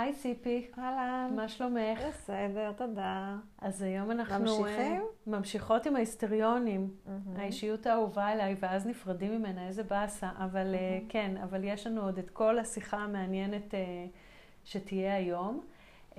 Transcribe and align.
היי 0.00 0.12
ציפי, 0.12 0.66
אהלן. 0.78 1.32
מה 1.36 1.48
שלומך? 1.48 2.00
בסדר, 2.08 2.72
תודה. 2.72 3.36
אז 3.58 3.82
היום 3.82 4.10
אנחנו 4.10 4.38
ממשיכים? 4.38 4.96
אה, 4.96 5.00
ממשיכות 5.26 5.86
עם 5.86 5.96
ההיסטריונים, 5.96 6.90
האישיות 7.36 7.86
האהובה 7.86 8.32
אליי, 8.32 8.56
ואז 8.60 8.86
נפרדים 8.86 9.38
ממנה, 9.38 9.66
איזה 9.66 9.82
באסה. 9.82 10.30
אבל 10.38 10.74
אה, 10.74 10.98
כן, 11.08 11.36
אבל 11.36 11.64
יש 11.64 11.86
לנו 11.86 12.02
עוד 12.02 12.18
את 12.18 12.30
כל 12.30 12.58
השיחה 12.58 12.96
המעניינת 12.96 13.74
אה, 13.74 14.06
שתהיה 14.64 15.14
היום. 15.14 15.60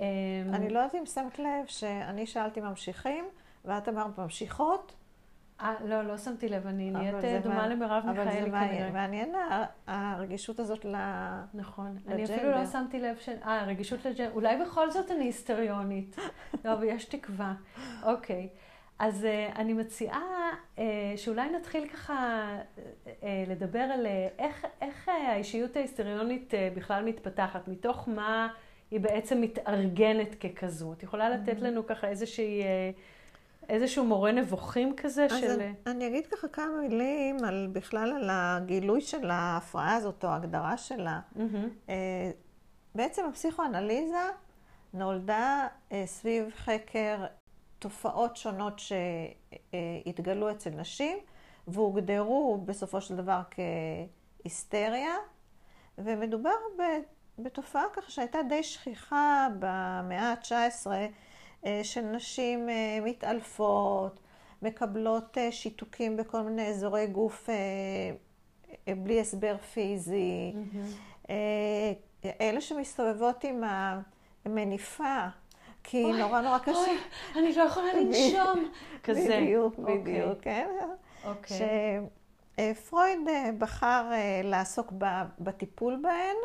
אה, 0.00 0.06
אני 0.52 0.68
לא 0.68 0.78
יודעת 0.78 0.94
אם 0.94 1.06
שמת 1.06 1.38
לב 1.38 1.66
שאני 1.66 2.26
שאלתי 2.26 2.60
ממשיכים, 2.60 3.24
ואת 3.64 3.88
אמרת 3.88 4.18
ממשיכות. 4.18 4.94
אה, 5.62 5.74
לא, 5.84 6.02
לא 6.02 6.18
שמתי 6.18 6.48
לב, 6.48 6.66
אני 6.66 6.90
אבל 6.90 6.98
נהיית 7.00 7.20
זה 7.20 7.26
אה, 7.26 7.40
דומה 7.42 7.54
מה- 7.54 7.66
למרב 7.66 8.04
אבל 8.08 8.24
מיכאלי 8.24 8.42
זה 8.42 8.50
מעניין, 8.50 8.76
כנראה. 8.76 8.90
מעניין 8.90 9.34
הרגישות 9.86 10.60
הזאת 10.60 10.84
ל... 10.84 10.96
נכון. 11.54 11.96
אני 12.08 12.22
לג'נדר. 12.22 12.34
אפילו 12.36 12.50
לא 12.50 12.66
שמתי 12.66 13.00
לב 13.00 13.16
ש... 13.16 13.28
אה, 13.28 13.64
רגישות 13.66 14.04
לג'נדר. 14.04 14.32
אולי 14.34 14.56
בכל 14.56 14.90
זאת 14.90 15.10
אני 15.10 15.24
היסטריונית. 15.24 16.16
לא, 16.64 16.72
אבל 16.72 16.84
יש 16.84 17.04
תקווה. 17.04 17.54
אוקיי. 18.02 18.48
אז 18.98 19.24
uh, 19.24 19.58
אני 19.58 19.72
מציעה 19.72 20.50
uh, 20.76 20.80
שאולי 21.16 21.50
נתחיל 21.50 21.88
ככה 21.88 22.48
לדבר 23.48 23.78
על 23.80 24.06
איך, 24.38 24.66
איך 24.80 25.08
האישיות 25.08 25.76
ההיסטריונית 25.76 26.54
בכלל 26.76 27.04
מתפתחת, 27.04 27.68
מתוך 27.68 28.08
מה 28.08 28.48
היא 28.90 29.00
בעצם 29.00 29.40
מתארגנת 29.40 30.34
ככזו. 30.34 30.92
את 30.92 31.02
יכולה 31.02 31.30
לתת 31.30 31.60
לנו 31.60 31.86
ככה 31.86 32.08
איזושהי, 32.08 32.62
איזשהו 33.68 34.04
מורה 34.04 34.32
נבוכים 34.32 34.96
כזה 34.96 35.24
אז 35.24 35.40
של... 35.40 35.50
אני, 35.50 35.72
אני 35.86 36.06
אגיד 36.06 36.26
ככה 36.26 36.48
כמה 36.48 36.80
מילים 36.80 37.44
על, 37.44 37.68
בכלל 37.72 38.12
על 38.12 38.28
הגילוי 38.32 39.00
של 39.00 39.30
ההפרעה 39.30 39.96
הזאת, 39.96 40.24
או 40.24 40.28
ההגדרה 40.28 40.76
שלה. 40.76 41.20
אה, 41.88 42.30
בעצם 42.94 43.24
הפסיכואנליזה 43.30 44.28
נולדה 44.94 45.66
אה, 45.92 46.02
סביב 46.06 46.50
חקר 46.56 47.24
תופעות 47.78 48.36
שונות 48.36 48.78
שהתגלו 48.78 50.50
אצל 50.50 50.70
נשים 50.70 51.18
והוגדרו 51.68 52.62
בסופו 52.64 53.00
של 53.00 53.16
דבר 53.16 53.40
כהיסטריה, 53.50 55.14
ומדובר 55.98 56.50
ב- 56.78 57.42
בתופעה 57.42 57.84
ככה 57.92 58.10
שהייתה 58.10 58.38
די 58.48 58.62
שכיחה 58.62 59.48
במאה 59.58 60.32
ה-19 60.32 60.90
אה, 60.90 61.06
של 61.82 62.00
נשים 62.00 62.68
אה, 62.68 62.98
מתעלפות, 63.02 64.20
מקבלות 64.62 65.38
אה, 65.38 65.52
שיתוקים 65.52 66.16
בכל 66.16 66.42
מיני 66.42 66.68
אזורי 66.68 67.06
גוף 67.06 67.50
אה, 67.50 67.54
אה, 68.88 68.94
בלי 68.94 69.20
הסבר 69.20 69.56
פיזי. 69.58 70.52
אה, 71.30 71.92
אלה 72.40 72.60
שמסתובבות 72.60 73.44
עם 73.44 73.62
המניפה, 74.44 75.26
כי 75.84 76.04
אוי, 76.04 76.18
נורא 76.18 76.40
נורא 76.40 76.58
קשה. 76.58 76.72
אוי, 76.72 76.98
אני 77.36 77.54
לא 77.56 77.62
יכולה 77.62 77.86
לנשום. 77.94 78.70
כזה. 79.04 79.38
בדיוק, 79.42 79.78
אוקיי. 79.78 79.98
בדיוק, 79.98 80.38
כן. 80.42 80.68
אוקיי. 81.24 81.56
שפרויד 81.56 82.21
אה, 83.28 83.50
בחר 83.58 84.10
אה, 84.12 84.40
לעסוק 84.44 84.92
בטיפול 85.38 86.02
בהן, 86.02 86.36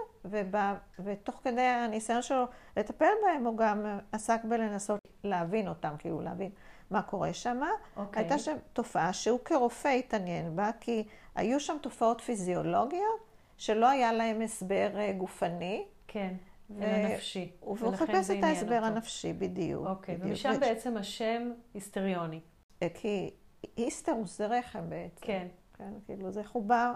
ותוך 1.00 1.40
כדי 1.44 1.62
הניסיון 1.62 2.22
שלו 2.22 2.46
לטפל 2.78 3.12
בהן, 3.24 3.46
הוא 3.46 3.58
גם 3.58 3.86
אה, 3.86 4.00
עסק 4.12 4.40
בלנסות 4.44 5.00
להבין 5.24 5.68
אותם, 5.68 5.96
כאילו 6.00 6.22
להבין 6.22 6.52
מה 6.92 7.02
קורה 7.02 7.34
שם. 7.34 7.62
אוקיי. 7.98 8.24
הייתה 8.24 8.40
שם 8.40 8.56
תופעה 8.74 9.14
שהוא 9.14 9.40
כרופא 9.46 9.88
התעניין 9.88 10.56
בה, 10.56 10.70
כי 10.80 11.04
היו 11.36 11.60
שם 11.60 11.78
תופעות 11.82 12.22
פיזיולוגיות 12.22 13.28
שלא 13.58 13.90
היה 13.90 14.14
להם 14.14 14.42
הסבר 14.42 14.90
אה, 14.96 15.12
גופני. 15.12 15.86
כן, 16.08 16.34
ו- 16.70 16.84
אלא 16.84 17.16
נפשי. 17.16 17.52
והוא 17.62 17.96
חיפש 17.96 18.32
את 18.32 18.44
ההסבר 18.44 18.76
אותו. 18.76 18.86
הנפשי, 18.86 19.34
בדיוק. 19.34 19.88
אוקיי, 19.88 20.16
בדיוק. 20.16 20.30
ומשם 20.30 20.54
ו- 20.58 20.60
בעצם 20.60 20.98
השם 20.98 21.52
היסטריוני. 21.74 22.40
אה, 22.84 22.88
כי 22.94 23.30
היסטרוס 23.78 24.38
זה 24.38 24.48
רחם 24.48 24.90
בעצם. 24.90 25.22
כן. 25.22 25.48
כן, 25.78 25.94
כאילו 26.06 26.32
זה 26.32 26.44
חובר, 26.44 26.94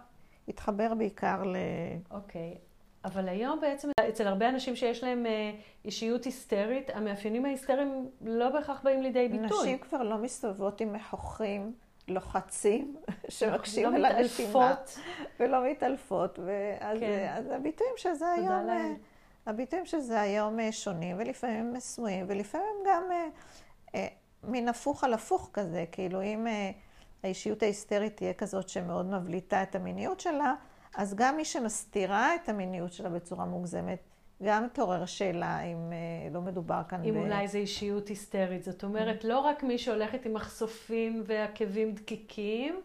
התחבר 0.47 0.93
בעיקר 0.93 1.43
ל... 1.43 1.55
אוקיי. 2.11 2.57
אבל 3.05 3.29
היום 3.29 3.61
בעצם 3.61 3.89
אצל 4.09 4.27
הרבה 4.27 4.49
אנשים 4.49 4.75
שיש 4.75 5.03
להם 5.03 5.25
אה, 5.25 5.51
אישיות 5.85 6.23
היסטרית, 6.23 6.89
המאפיינים 6.93 7.45
ההיסטריים 7.45 8.09
לא 8.21 8.49
בהכרח 8.49 8.81
באים 8.83 9.01
לידי 9.01 9.27
ביטוי. 9.27 9.61
נשים 9.61 9.77
כבר 9.77 10.03
לא 10.03 10.17
מסתובבות 10.17 10.81
עם 10.81 10.93
מכוחים 10.93 11.73
לוחצים 12.07 12.95
שמקשים 13.29 13.91
לא 13.91 13.95
על 13.95 14.05
הנשימה. 14.05 14.75
ולא 15.39 15.71
מתעלפות. 15.71 16.39
ואז 16.39 16.99
כן. 16.99 17.43
הביטויים 17.51 17.93
של 17.97 18.13
זה 18.13 18.31
היום... 18.31 18.69
אה, 18.69 18.93
הביטויים 19.45 19.85
של 19.85 19.99
זה 19.99 20.21
היום 20.21 20.59
אה, 20.59 20.71
שונים, 20.71 21.15
ולפעמים 21.19 21.59
הם 21.59 21.79
סמויים, 21.79 22.25
ולפעמים 22.29 22.75
גם 22.87 23.03
אה, 23.11 23.27
אה, 23.95 24.07
מין 24.43 24.69
הפוך 24.69 25.03
על 25.03 25.13
הפוך 25.13 25.49
כזה. 25.53 25.85
כאילו 25.91 26.21
אם 26.21 26.47
אה, 26.47 26.71
האישיות 27.23 27.63
ההיסטרית 27.63 28.17
תהיה 28.17 28.33
כזאת 28.33 28.69
שמאוד 28.69 29.05
מבליטה 29.05 29.63
את 29.63 29.75
המיניות 29.75 30.19
שלה, 30.19 30.53
אז 30.95 31.15
גם 31.15 31.37
מי 31.37 31.45
שמסתירה 31.45 32.35
את 32.35 32.49
המיניות 32.49 32.93
שלה 32.93 33.09
בצורה 33.09 33.45
מוגזמת, 33.45 33.99
גם 34.43 34.67
תעורר 34.73 35.05
שאלה 35.05 35.61
אם 35.61 35.93
אה, 35.93 36.29
לא 36.33 36.41
מדובר 36.41 36.81
כאן 36.89 37.03
אם 37.03 37.15
אולי 37.15 37.47
זו 37.47 37.57
אישיות 37.57 38.07
היסטרית. 38.07 38.63
זאת 38.63 38.83
אומרת, 38.83 39.23
לא 39.23 39.39
רק 39.39 39.63
מי 39.63 39.77
שהולכת 39.77 40.25
עם 40.25 40.33
מחשופים 40.33 41.23
ועקבים 41.25 41.93
דקיקים, 41.93 42.81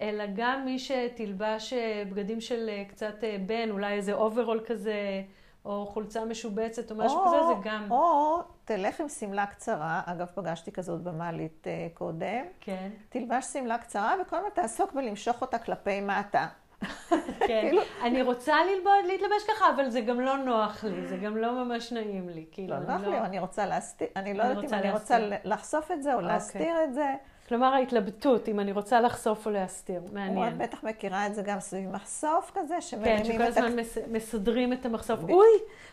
אלא 0.00 0.24
גם 0.36 0.64
מי 0.64 0.78
שתלבש 0.78 1.72
אה, 1.72 2.02
בגדים 2.10 2.40
של 2.40 2.68
אה, 2.68 2.84
קצת 2.88 3.24
בן, 3.46 3.70
אולי 3.70 3.92
איזה 3.92 4.12
אוברול 4.12 4.64
כזה, 4.66 5.22
או 5.68 5.86
חולצה 5.86 6.24
משובצת 6.24 6.90
או 6.90 6.96
משהו 6.96 7.24
כזה, 7.26 7.36
זה 7.46 7.68
גם... 7.70 7.92
או 7.92 8.38
תלך 8.64 9.00
עם 9.00 9.08
שמלה 9.08 9.46
קצרה, 9.46 10.02
אגב, 10.06 10.26
פגשתי 10.34 10.72
כזאת 10.72 11.02
במעלית 11.02 11.66
אה, 11.66 11.88
קודם, 11.94 12.44
כן, 12.60 12.90
תלבש 13.08 13.44
שמלה 13.44 13.78
קצרה 13.78 14.14
וכל 14.22 14.36
הזמן 14.36 14.50
תעסוק 14.54 14.92
בלמשוך 14.92 15.40
אותה 15.40 15.58
כלפי 15.58 16.00
מטה. 16.00 16.46
כן. 16.80 17.16
כאילו- 17.46 17.82
אני 18.02 18.22
רוצה 18.22 18.56
ללבוד, 18.64 18.92
להתלבש 19.06 19.42
ככה, 19.48 19.70
אבל 19.74 19.88
זה 19.90 20.00
גם 20.00 20.20
לא 20.20 20.36
נוח 20.36 20.84
לי, 20.84 21.06
זה 21.06 21.16
גם 21.16 21.36
לא 21.36 21.64
ממש 21.64 21.92
נעים 21.92 22.28
לי. 22.28 22.44
כאילו, 22.52 22.74
לא 22.74 22.78
נוח 22.98 23.06
לי, 23.06 23.18
אני 23.18 23.38
רוצה 23.38 23.66
להסתיר, 23.66 24.08
אני 24.16 24.34
לא 24.34 24.42
יודעת 24.42 24.64
אם 24.64 24.74
אני 24.74 24.90
רוצה. 24.90 25.18
לחשוף 25.44 25.90
את 25.90 26.02
זה 26.02 26.10
או 26.14 26.18
אוקיי. 26.18 26.32
להסתיר 26.32 26.84
את 26.84 26.94
זה. 26.94 27.14
כלומר, 27.48 27.66
ההתלבטות, 27.74 28.48
אם 28.48 28.60
אני 28.60 28.72
רוצה 28.72 29.00
לחשוף 29.00 29.46
או 29.46 29.50
להסתיר. 29.50 30.00
את 30.06 30.12
מעניין. 30.12 30.58
בטח 30.58 30.84
מכירה 30.84 31.26
את 31.26 31.34
זה 31.34 31.42
גם 31.42 31.60
סביב 31.60 31.90
מחשוף 31.90 32.50
כזה, 32.54 32.74
כן, 32.74 32.80
שמרימים 32.80 33.24
שכל 33.24 33.34
את 33.34 33.40
ה... 33.40 33.48
הזמן 33.48 33.78
מס- 33.78 33.98
מסדרים 34.10 34.72
את 34.72 34.86
המחשוף. 34.86 35.20
אוי, 35.28 35.46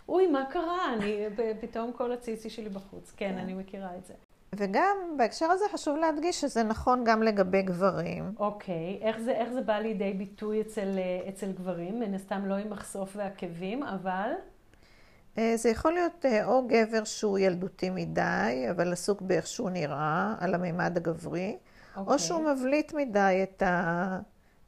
אוי, 0.09 0.28
מה 0.28 0.45
קרה? 0.45 0.94
אני, 0.94 1.25
פתאום 1.62 1.91
כל 1.94 2.12
הציצי 2.12 2.50
שלי 2.50 2.69
בחוץ. 2.69 3.13
כן, 3.18 3.31
כן. 3.31 3.38
אני 3.38 3.53
מכירה 3.53 3.90
את 3.97 4.06
זה. 4.06 4.13
וגם 4.57 4.97
בהקשר 5.17 5.45
הזה 5.45 5.66
חשוב 5.73 5.97
להדגיש 5.97 6.41
שזה 6.41 6.63
נכון 6.63 7.03
גם 7.03 7.23
לגבי 7.23 7.61
גברים. 7.61 8.31
אוקיי, 8.39 8.99
איך 9.01 9.19
זה, 9.19 9.31
איך 9.31 9.49
זה 9.49 9.61
בא 9.61 9.79
לידי 9.79 10.13
ביטוי 10.13 10.61
אצל, 10.61 10.97
אה, 10.97 11.29
אצל 11.29 11.51
גברים? 11.51 11.99
מן 11.99 12.13
הסתם 12.13 12.45
לא 12.45 12.55
עם 12.55 12.69
מחשוף 12.69 13.11
ועקבים, 13.15 13.83
אבל... 13.83 14.31
אה, 15.38 15.53
זה 15.57 15.69
יכול 15.69 15.94
להיות 15.94 16.25
אה, 16.25 16.45
או 16.45 16.67
גבר 16.67 17.03
שהוא 17.03 17.39
ילדותי 17.39 17.89
מדי, 17.89 18.65
אבל 18.71 18.94
עסוק 18.94 19.21
באיך 19.21 19.47
שהוא 19.47 19.69
נראה, 19.69 20.35
על 20.39 20.55
המימד 20.55 20.97
הגברי, 20.97 21.57
אוקיי. 21.95 22.13
או 22.13 22.19
שהוא 22.19 22.41
מבליט 22.51 22.94
מדי 22.94 23.39
את, 23.44 23.61
ה... 23.61 24.19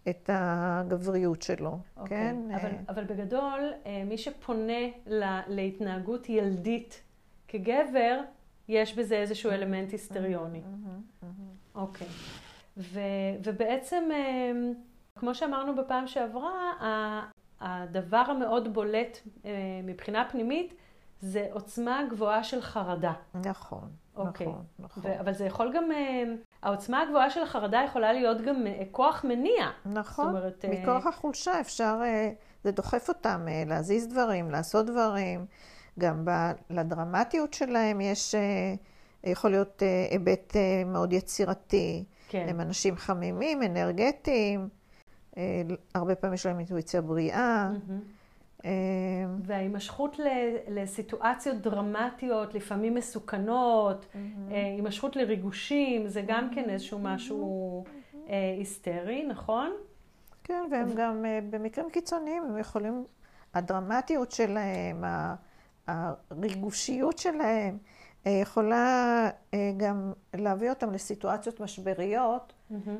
את 0.09 0.29
הגבריות 0.33 1.41
שלו, 1.41 1.77
אוקיי. 1.97 2.17
כן? 2.17 2.35
אבל, 2.55 2.71
אבל 2.89 3.03
בגדול, 3.03 3.73
מי 4.05 4.17
שפונה 4.17 4.83
לה, 5.05 5.41
להתנהגות 5.47 6.29
ילדית 6.29 7.01
כגבר, 7.47 8.19
יש 8.69 8.95
בזה 8.95 9.15
איזשהו 9.15 9.51
אלמנט 9.51 9.91
היסטריוני. 9.91 10.61
אוקיי. 11.75 12.07
ובעצם, 13.43 14.03
אה, 14.11 14.51
כמו 15.19 15.35
שאמרנו 15.35 15.75
בפעם 15.75 16.07
שעברה, 16.07 16.71
הדבר 17.59 18.23
המאוד 18.27 18.73
בולט 18.73 19.19
אה, 19.45 19.51
מבחינה 19.83 20.25
פנימית 20.29 20.73
זה 21.21 21.47
עוצמה 21.51 22.01
גבוהה 22.09 22.43
של 22.43 22.61
חרדה. 22.61 23.13
נכון, 23.33 23.89
אוקיי. 24.15 24.47
נכון, 24.47 24.63
נכון. 24.79 25.03
ו- 25.05 25.19
אבל 25.19 25.33
זה 25.33 25.45
יכול 25.45 25.73
גם, 25.75 25.91
אה, 25.91 26.23
העוצמה 26.63 27.01
הגבוהה 27.01 27.29
של 27.29 27.43
החרדה 27.43 27.81
יכולה 27.85 28.13
להיות 28.13 28.41
גם 28.41 28.67
אה, 28.67 28.83
כוח 28.91 29.25
מניע. 29.27 29.69
נכון, 29.85 30.25
זאת 30.25 30.35
אומרת, 30.35 30.65
אה, 30.65 30.69
מכוח 30.69 31.05
החולשה 31.07 31.59
אפשר, 31.61 31.99
אה, 32.03 32.31
זה 32.63 32.71
דוחף 32.71 33.09
אותם 33.09 33.45
להזיז 33.65 34.07
דברים, 34.07 34.51
לעשות 34.51 34.85
דברים. 34.85 35.45
גם 35.99 36.25
לדרמטיות 36.69 37.53
שלהם 37.53 38.01
יש, 38.01 38.35
אה, 38.35 38.73
יכול 39.23 39.51
להיות 39.51 39.83
אה, 39.83 40.07
היבט 40.11 40.55
אה, 40.55 40.83
מאוד 40.85 41.13
יצירתי. 41.13 42.03
כן. 42.29 42.45
הם 42.49 42.61
אנשים 42.61 42.95
חמימים, 42.95 43.63
אנרגטיים, 43.63 44.69
הרבה 45.95 46.15
פעמים 46.15 46.33
יש 46.33 46.45
להם 46.45 46.59
אינטואיציה 46.59 47.01
בריאה. 47.01 47.71
אה, 48.65 48.71
וההימשכות 49.43 50.19
לסיטואציות 50.67 51.61
דרמטיות, 51.61 52.53
לפעמים 52.53 52.95
מסוכנות, 52.95 54.05
אה, 54.15 54.65
הימשכות 54.65 55.15
לריגושים, 55.15 56.07
זה 56.07 56.21
גם 56.27 56.49
כן 56.55 56.69
איזשהו 56.69 56.99
משהו 56.99 57.83
היסטרי, 58.57 59.23
נכון? 59.23 59.71
כן, 60.43 60.63
והם 60.71 60.87
גם 60.95 61.25
במקרים 61.49 61.89
קיצוניים, 61.89 62.43
הם 62.43 62.57
יכולים, 62.57 63.03
הדרמטיות 63.53 64.31
שלהם, 64.31 65.03
ה- 65.87 66.13
שהריגושיות 66.29 67.17
שלהם 67.17 67.77
אה, 68.27 68.31
יכולה 68.31 69.29
אה, 69.53 69.71
גם 69.77 70.13
להביא 70.33 70.69
אותם 70.69 70.91
לסיטואציות 70.91 71.59
משבריות, 71.59 72.53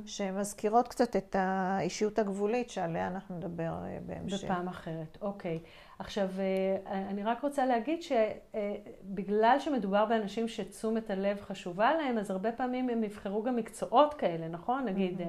שמזכירות 0.06 0.88
קצת 0.88 1.16
את 1.16 1.36
האישיות 1.40 2.20
הגבולית 2.20 2.70
שעליה 2.70 3.08
אנחנו 3.08 3.38
נדבר 3.38 3.64
אה, 3.84 3.98
בהמשך. 4.06 4.44
בפעם 4.44 4.68
אחרת, 4.68 5.18
אוקיי. 5.22 5.60
עכשיו, 6.00 6.30
אני 6.86 7.24
רק 7.24 7.42
רוצה 7.44 7.66
להגיד 7.66 8.00
שבגלל 8.02 9.56
שמדובר 9.60 10.06
באנשים 10.06 10.48
שתשומת 10.48 11.10
הלב 11.10 11.42
חשובה 11.42 11.94
להם, 11.94 12.18
אז 12.18 12.32
הרבה 12.32 12.52
פעמים 12.52 12.90
הם 12.90 13.04
יבחרו 13.04 13.44
גם 13.44 13.56
מקצועות 13.56 14.14
כאלה, 14.14 14.48
נכון? 14.48 14.86
נגיד 14.86 15.22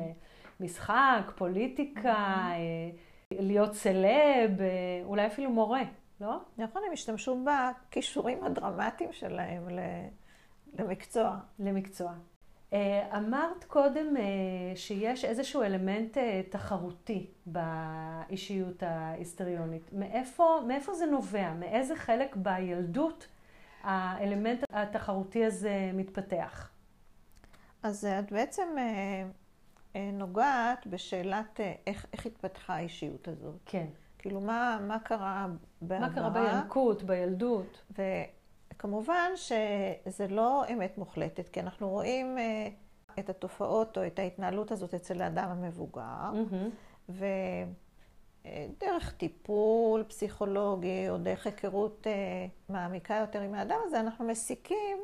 משחק, 0.61 1.33
פוליטיקה, 1.37 2.49
להיות 3.31 3.75
סלב, 3.75 4.51
אולי 5.05 5.27
אפילו 5.27 5.51
מורה. 5.51 5.83
לא? 6.21 6.39
נכון, 6.59 6.83
הם 6.87 6.93
השתמשו 6.93 7.45
בכישורים 7.45 8.45
הדרמטיים 8.45 9.13
שלהם 9.13 9.69
למקצוע. 10.79 11.37
למקצוע. 11.59 12.15
אה, 12.73 13.19
אמרת 13.19 13.65
קודם 13.65 14.17
אה, 14.17 14.23
שיש 14.77 15.25
איזשהו 15.25 15.63
אלמנט 15.63 16.19
אה, 16.19 16.41
תחרותי 16.51 17.27
באישיות 17.47 18.83
ההיסטריונית. 18.83 19.93
מאיפה, 19.93 20.61
מאיפה 20.67 20.95
זה 20.95 21.07
נובע? 21.07 21.53
מאיזה 21.55 21.97
חלק 21.97 22.37
בילדות 22.37 23.29
האלמנט 23.83 24.65
התחרותי 24.71 25.45
הזה 25.45 25.91
מתפתח? 25.95 26.71
אז 27.83 28.05
את 28.05 28.33
בעצם 28.33 28.69
נוגעת 29.95 30.87
בשאלת 30.87 31.61
איך, 31.87 32.07
איך 32.13 32.27
התפתחה 32.27 32.75
האישיות 32.75 33.29
הזאת. 33.29 33.55
כן. 33.67 33.87
כאילו, 34.19 34.41
מה, 34.41 34.79
מה 34.87 34.99
קרה 34.99 35.47
בעברה? 35.83 36.09
מה 36.09 36.15
קרה 36.15 36.31
בינקות, 36.31 37.03
בילדות? 37.03 37.83
וכמובן 38.75 39.31
שזה 39.35 40.29
לא 40.29 40.65
אמת 40.73 40.99
מוחלטת, 40.99 41.49
כי 41.49 41.61
אנחנו 41.61 41.89
רואים 41.89 42.39
אה, 42.39 42.69
את 43.19 43.31
התופעות 43.31 43.99
או 43.99 44.07
את 44.07 44.19
ההתנהלות 44.19 44.73
הזאת 44.73 44.95
אצל 44.95 45.23
האדם 45.23 45.49
המבוגר, 45.51 46.33
mm-hmm. 46.33 47.13
ודרך 48.45 49.13
טיפול 49.17 50.03
פסיכולוגי 50.03 51.09
או 51.09 51.19
דרך 51.19 51.47
היכרות 51.47 52.07
אה, 52.07 52.47
מעמיקה 52.69 53.15
יותר 53.15 53.41
עם 53.41 53.55
האדם 53.55 53.79
הזה, 53.85 54.01
אנחנו 54.01 54.25
מסיקים 54.25 54.99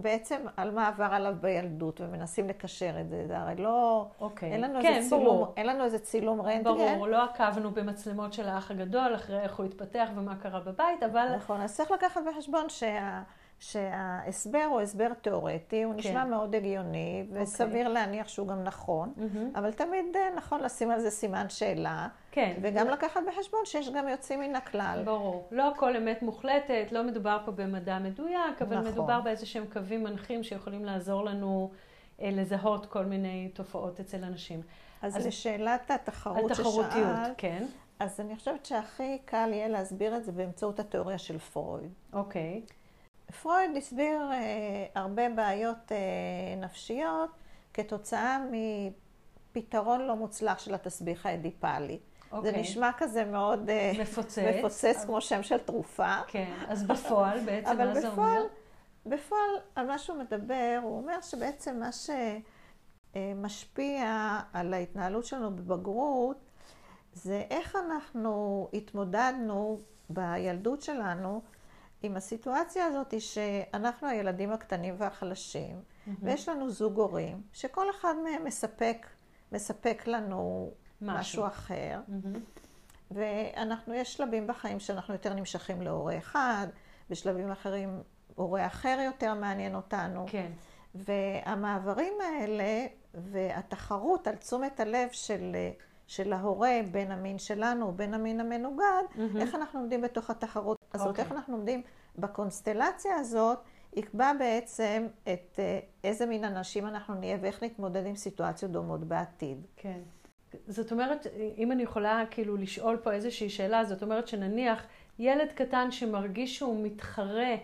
בעצם 0.00 0.36
על 0.56 0.70
מה 0.70 0.88
עבר 0.88 1.08
עליו 1.10 1.34
בילדות, 1.40 2.00
ומנסים 2.00 2.48
לקשר 2.48 3.00
את 3.00 3.08
זה. 3.08 3.24
זה 3.26 3.38
הרי 3.38 3.56
לא... 3.56 4.06
אוקיי. 4.20 4.52
אין 4.52 4.60
לנו 4.60 4.78
כן, 4.82 4.92
איזה 4.94 5.08
צילום. 5.08 5.52
אין 5.56 5.66
לנו 5.66 5.84
איזה 5.84 5.98
צילום 5.98 6.40
רנטגן. 6.40 6.64
ברור, 6.64 7.08
לא 7.08 7.24
עקבנו 7.24 7.70
במצלמות 7.70 8.32
של 8.32 8.48
האח 8.48 8.70
הגדול, 8.70 9.14
אחרי 9.14 9.40
איך 9.40 9.56
הוא 9.56 9.66
התפתח 9.66 10.08
ומה 10.16 10.36
קרה 10.36 10.60
בבית, 10.60 11.02
אבל... 11.02 11.36
נכון, 11.36 11.60
אז 11.60 11.76
צריך 11.76 11.90
לקחת 11.90 12.20
בחשבון 12.26 12.68
שה... 12.68 13.22
שההסבר 13.64 14.64
הוא 14.70 14.80
הסבר 14.80 15.12
תיאורטי, 15.22 15.82
הוא 15.82 15.92
כן. 15.92 15.98
נשמע 15.98 16.24
מאוד 16.24 16.54
הגיוני, 16.54 17.24
אוקיי. 17.28 17.42
וסביר 17.42 17.86
okay. 17.86 17.90
להניח 17.90 18.28
שהוא 18.28 18.48
גם 18.48 18.64
נכון, 18.64 19.12
mm-hmm. 19.16 19.58
אבל 19.58 19.72
תמיד 19.72 20.16
אה, 20.16 20.28
נכון 20.36 20.60
לשים 20.60 20.90
על 20.90 21.00
זה 21.00 21.10
סימן 21.10 21.48
שאלה, 21.48 22.08
כן. 22.30 22.54
וגם 22.62 22.88
לקחת 22.88 23.20
בחשבון 23.28 23.60
שיש 23.64 23.90
גם 23.90 24.08
יוצאים 24.08 24.40
מן 24.40 24.56
הכלל. 24.56 25.02
ברור. 25.04 25.48
לא 25.50 25.68
הכל 25.68 25.96
אמת 25.96 26.22
מוחלטת, 26.22 26.92
לא 26.92 27.02
מדובר 27.02 27.38
פה 27.44 27.52
במדע 27.52 27.98
מדויק, 27.98 28.62
אבל 28.62 28.78
נכון. 28.78 28.92
מדובר 28.92 29.20
באיזה 29.20 29.46
שהם 29.46 29.64
קווים 29.72 30.04
מנחים 30.04 30.42
שיכולים 30.42 30.84
לעזור 30.84 31.24
לנו 31.24 31.70
אה, 32.22 32.30
לזהות 32.32 32.86
כל 32.86 33.04
מיני 33.04 33.50
תופעות 33.54 34.00
אצל 34.00 34.24
אנשים. 34.24 34.60
אז, 35.02 35.16
אז 35.16 35.26
לשאלת 35.26 35.90
התחרות 35.90 36.36
ששאלת, 36.36 36.50
התחרותיות, 36.50 37.28
כן. 37.36 37.64
אז 37.98 38.20
אני 38.20 38.36
חושבת 38.36 38.66
שהכי 38.66 39.18
קל 39.24 39.50
יהיה 39.52 39.68
להסביר 39.68 40.16
את 40.16 40.24
זה 40.24 40.32
באמצעות 40.32 40.80
התיאוריה 40.80 41.18
של 41.18 41.38
פרויד. 41.38 41.92
אוקיי. 42.12 42.62
פרויד 43.42 43.76
הסביר 43.76 44.32
אה, 44.32 44.86
הרבה 44.94 45.28
בעיות 45.28 45.92
אה, 45.92 45.96
נפשיות 46.56 47.30
כתוצאה 47.74 48.38
מפתרון 49.50 50.00
לא 50.00 50.16
מוצלח 50.16 50.58
של 50.58 50.74
התסביך 50.74 51.26
האדיפלי. 51.26 51.98
Okay. 51.98 52.30
זה 52.30 52.36
אוקיי. 52.48 52.60
נשמע 52.60 52.90
כזה 52.98 53.24
מאוד 53.24 53.70
אה, 53.70 53.92
מפוצץ, 54.00 54.38
מפוצץ 54.38 55.04
כמו 55.04 55.20
שם 55.20 55.42
של 55.42 55.58
תרופה. 55.58 56.16
כן, 56.26 56.52
אז 56.68 56.82
בפועל 56.86 57.40
בעצם 57.44 57.78
מה 57.78 57.94
זה 57.94 58.10
בפועל, 58.10 58.36
אומר? 58.36 58.46
בפועל, 59.06 59.50
על 59.74 59.86
מה 59.86 59.98
שהוא 59.98 60.16
מדבר, 60.18 60.80
הוא 60.82 60.96
אומר 60.96 61.20
שבעצם 61.20 61.80
מה 61.80 61.90
שמשפיע 63.14 64.38
על 64.52 64.74
ההתנהלות 64.74 65.24
שלנו 65.24 65.56
בבגרות, 65.56 66.36
זה 67.12 67.42
איך 67.50 67.76
אנחנו 67.76 68.68
התמודדנו 68.72 69.78
בילדות 70.10 70.82
שלנו 70.82 71.42
עם 72.04 72.16
הסיטואציה 72.16 72.86
הזאת 72.86 73.20
שאנחנו 73.20 74.08
הילדים 74.08 74.52
הקטנים 74.52 74.94
והחלשים, 74.98 75.76
mm-hmm. 75.76 76.10
ויש 76.22 76.48
לנו 76.48 76.70
זוג 76.70 76.98
הורים, 76.98 77.42
שכל 77.52 77.90
אחד 77.90 78.14
מהם 78.24 78.44
מספק, 78.44 79.06
מספק 79.52 80.02
לנו 80.06 80.70
משהו, 81.00 81.18
משהו 81.18 81.46
אחר. 81.46 82.00
Mm-hmm. 82.08 82.38
ואנחנו, 83.10 83.94
יש 83.94 84.14
שלבים 84.14 84.46
בחיים 84.46 84.80
שאנחנו 84.80 85.14
יותר 85.14 85.34
נמשכים 85.34 85.82
להורה 85.82 86.18
אחד, 86.18 86.66
בשלבים 87.10 87.50
אחרים 87.50 88.02
הורה 88.34 88.66
אחר 88.66 88.98
יותר 89.04 89.34
מעניין 89.34 89.74
אותנו. 89.74 90.24
כן. 90.28 90.52
והמעברים 90.94 92.14
האלה 92.20 92.86
והתחרות 93.14 94.26
על 94.26 94.36
תשומת 94.36 94.80
הלב 94.80 95.08
של, 95.12 95.56
של 96.06 96.32
ההורה 96.32 96.80
בין 96.90 97.12
המין 97.12 97.38
שלנו 97.38 97.88
ובין 97.88 98.14
המין 98.14 98.40
המנוגד, 98.40 99.02
mm-hmm. 99.10 99.40
איך 99.40 99.54
אנחנו 99.54 99.80
עומדים 99.80 100.00
בתוך 100.00 100.30
התחרות 100.30 100.78
הזאת, 100.94 101.06
okay. 101.06 101.10
אוקיי. 101.10 101.24
איך 101.24 101.32
אנחנו 101.32 101.54
עומדים 101.54 101.82
בקונסטלציה 102.18 103.16
הזאת, 103.16 103.58
יקבע 103.96 104.32
בעצם 104.38 105.06
את 105.22 105.58
אה, 105.58 105.78
איזה 106.04 106.26
מין 106.26 106.44
אנשים 106.44 106.86
אנחנו 106.86 107.14
נהיה 107.14 107.38
ואיך 107.40 107.62
נתמודד 107.62 108.06
עם 108.06 108.16
סיטואציות 108.16 108.70
דומות 108.70 109.04
בעתיד. 109.04 109.66
כן. 109.76 110.00
זאת 110.68 110.92
אומרת, 110.92 111.26
אם 111.58 111.72
אני 111.72 111.82
יכולה 111.82 112.24
כאילו 112.30 112.56
לשאול 112.56 112.96
פה 112.96 113.12
איזושהי 113.12 113.50
שאלה, 113.50 113.84
זאת 113.84 114.02
אומרת 114.02 114.28
שנניח 114.28 114.86
ילד 115.18 115.52
קטן 115.54 115.90
שמרגיש 115.90 116.56
שהוא 116.56 116.84
מתחרה 116.86 117.54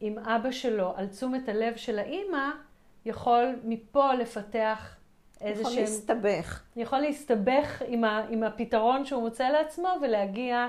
עם 0.00 0.18
אבא 0.18 0.50
שלו 0.50 0.92
על 0.96 1.06
תשומת 1.06 1.48
הלב 1.48 1.76
של 1.76 1.98
האימא, 1.98 2.50
יכול 3.04 3.44
מפה 3.64 4.14
לפתח 4.14 4.96
איזה 5.40 5.62
שהם... 5.62 5.72
יכול 5.72 5.80
להסתבך. 5.82 6.62
יכול 6.76 6.98
להסתבך 6.98 7.82
עם, 7.86 8.04
ה, 8.04 8.26
עם 8.30 8.42
הפתרון 8.42 9.04
שהוא 9.04 9.22
מוצא 9.22 9.48
לעצמו 9.48 9.88
ולהגיע 10.02 10.68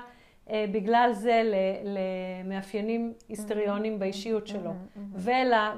בגלל 0.52 1.10
זה 1.14 1.52
למאפיינים 1.84 3.14
היסטריונים 3.30 3.96
mm-hmm. 3.96 4.00
באישיות 4.00 4.48
שלו, 4.48 4.72
mm-hmm. 4.72 5.30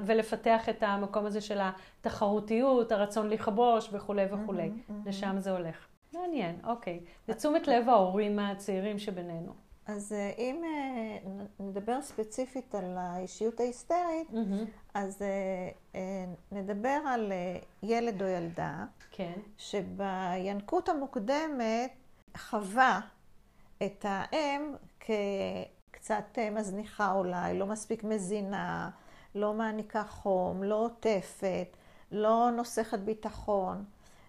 ולפתח 0.06 0.68
את 0.68 0.82
המקום 0.82 1.26
הזה 1.26 1.40
של 1.40 1.58
התחרותיות, 1.60 2.92
הרצון 2.92 3.28
לכבוש 3.30 3.88
וכולי 3.92 4.24
וכולי. 4.30 4.70
לשם 5.06 5.36
זה 5.38 5.50
הולך. 5.50 5.86
מעניין, 6.12 6.56
אוקיי. 6.64 7.00
לתשומת 7.28 7.68
לב 7.68 7.88
ההורים 7.88 8.38
הצעירים 8.38 8.98
שבינינו. 8.98 9.52
אז 9.86 10.12
אה, 10.12 10.32
אם 10.38 10.62
אה, 10.64 11.34
נדבר 11.60 12.02
ספציפית 12.02 12.74
על 12.74 12.98
האישיות 12.98 13.60
ההיסטרית, 13.60 14.30
mm-hmm. 14.30 14.64
אז 14.94 15.22
נדבר 16.52 16.98
על 17.06 17.32
ילד 17.82 18.22
או 18.22 18.28
ילדה, 18.28 18.84
כן. 19.10 19.32
שבינקות 19.58 20.88
המוקדמת 20.88 21.92
חווה 22.36 23.00
את 23.82 24.04
האם 24.08 24.74
כקצת 25.00 26.38
מזניחה 26.52 27.12
אולי, 27.12 27.58
לא 27.58 27.66
מספיק 27.66 28.04
מזינה, 28.04 28.90
לא 29.34 29.54
מעניקה 29.54 30.04
חום, 30.04 30.62
לא 30.62 30.74
עוטפת, 30.74 31.76
לא 32.12 32.50
נוסכת 32.56 32.98
ביטחון. 32.98 33.84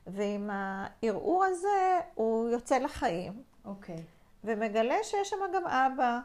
ועם 0.08 0.50
הערעור 0.54 1.44
הזה 1.44 2.00
הוא 2.16 2.50
יוצא 2.50 2.78
לחיים. 2.78 3.44
אוקיי. 3.66 3.96
Okay. 3.96 4.00
ומגלה 4.44 4.96
שיש 5.04 5.30
שם 5.30 5.38
גם 5.54 5.68
אבא, 5.68 6.20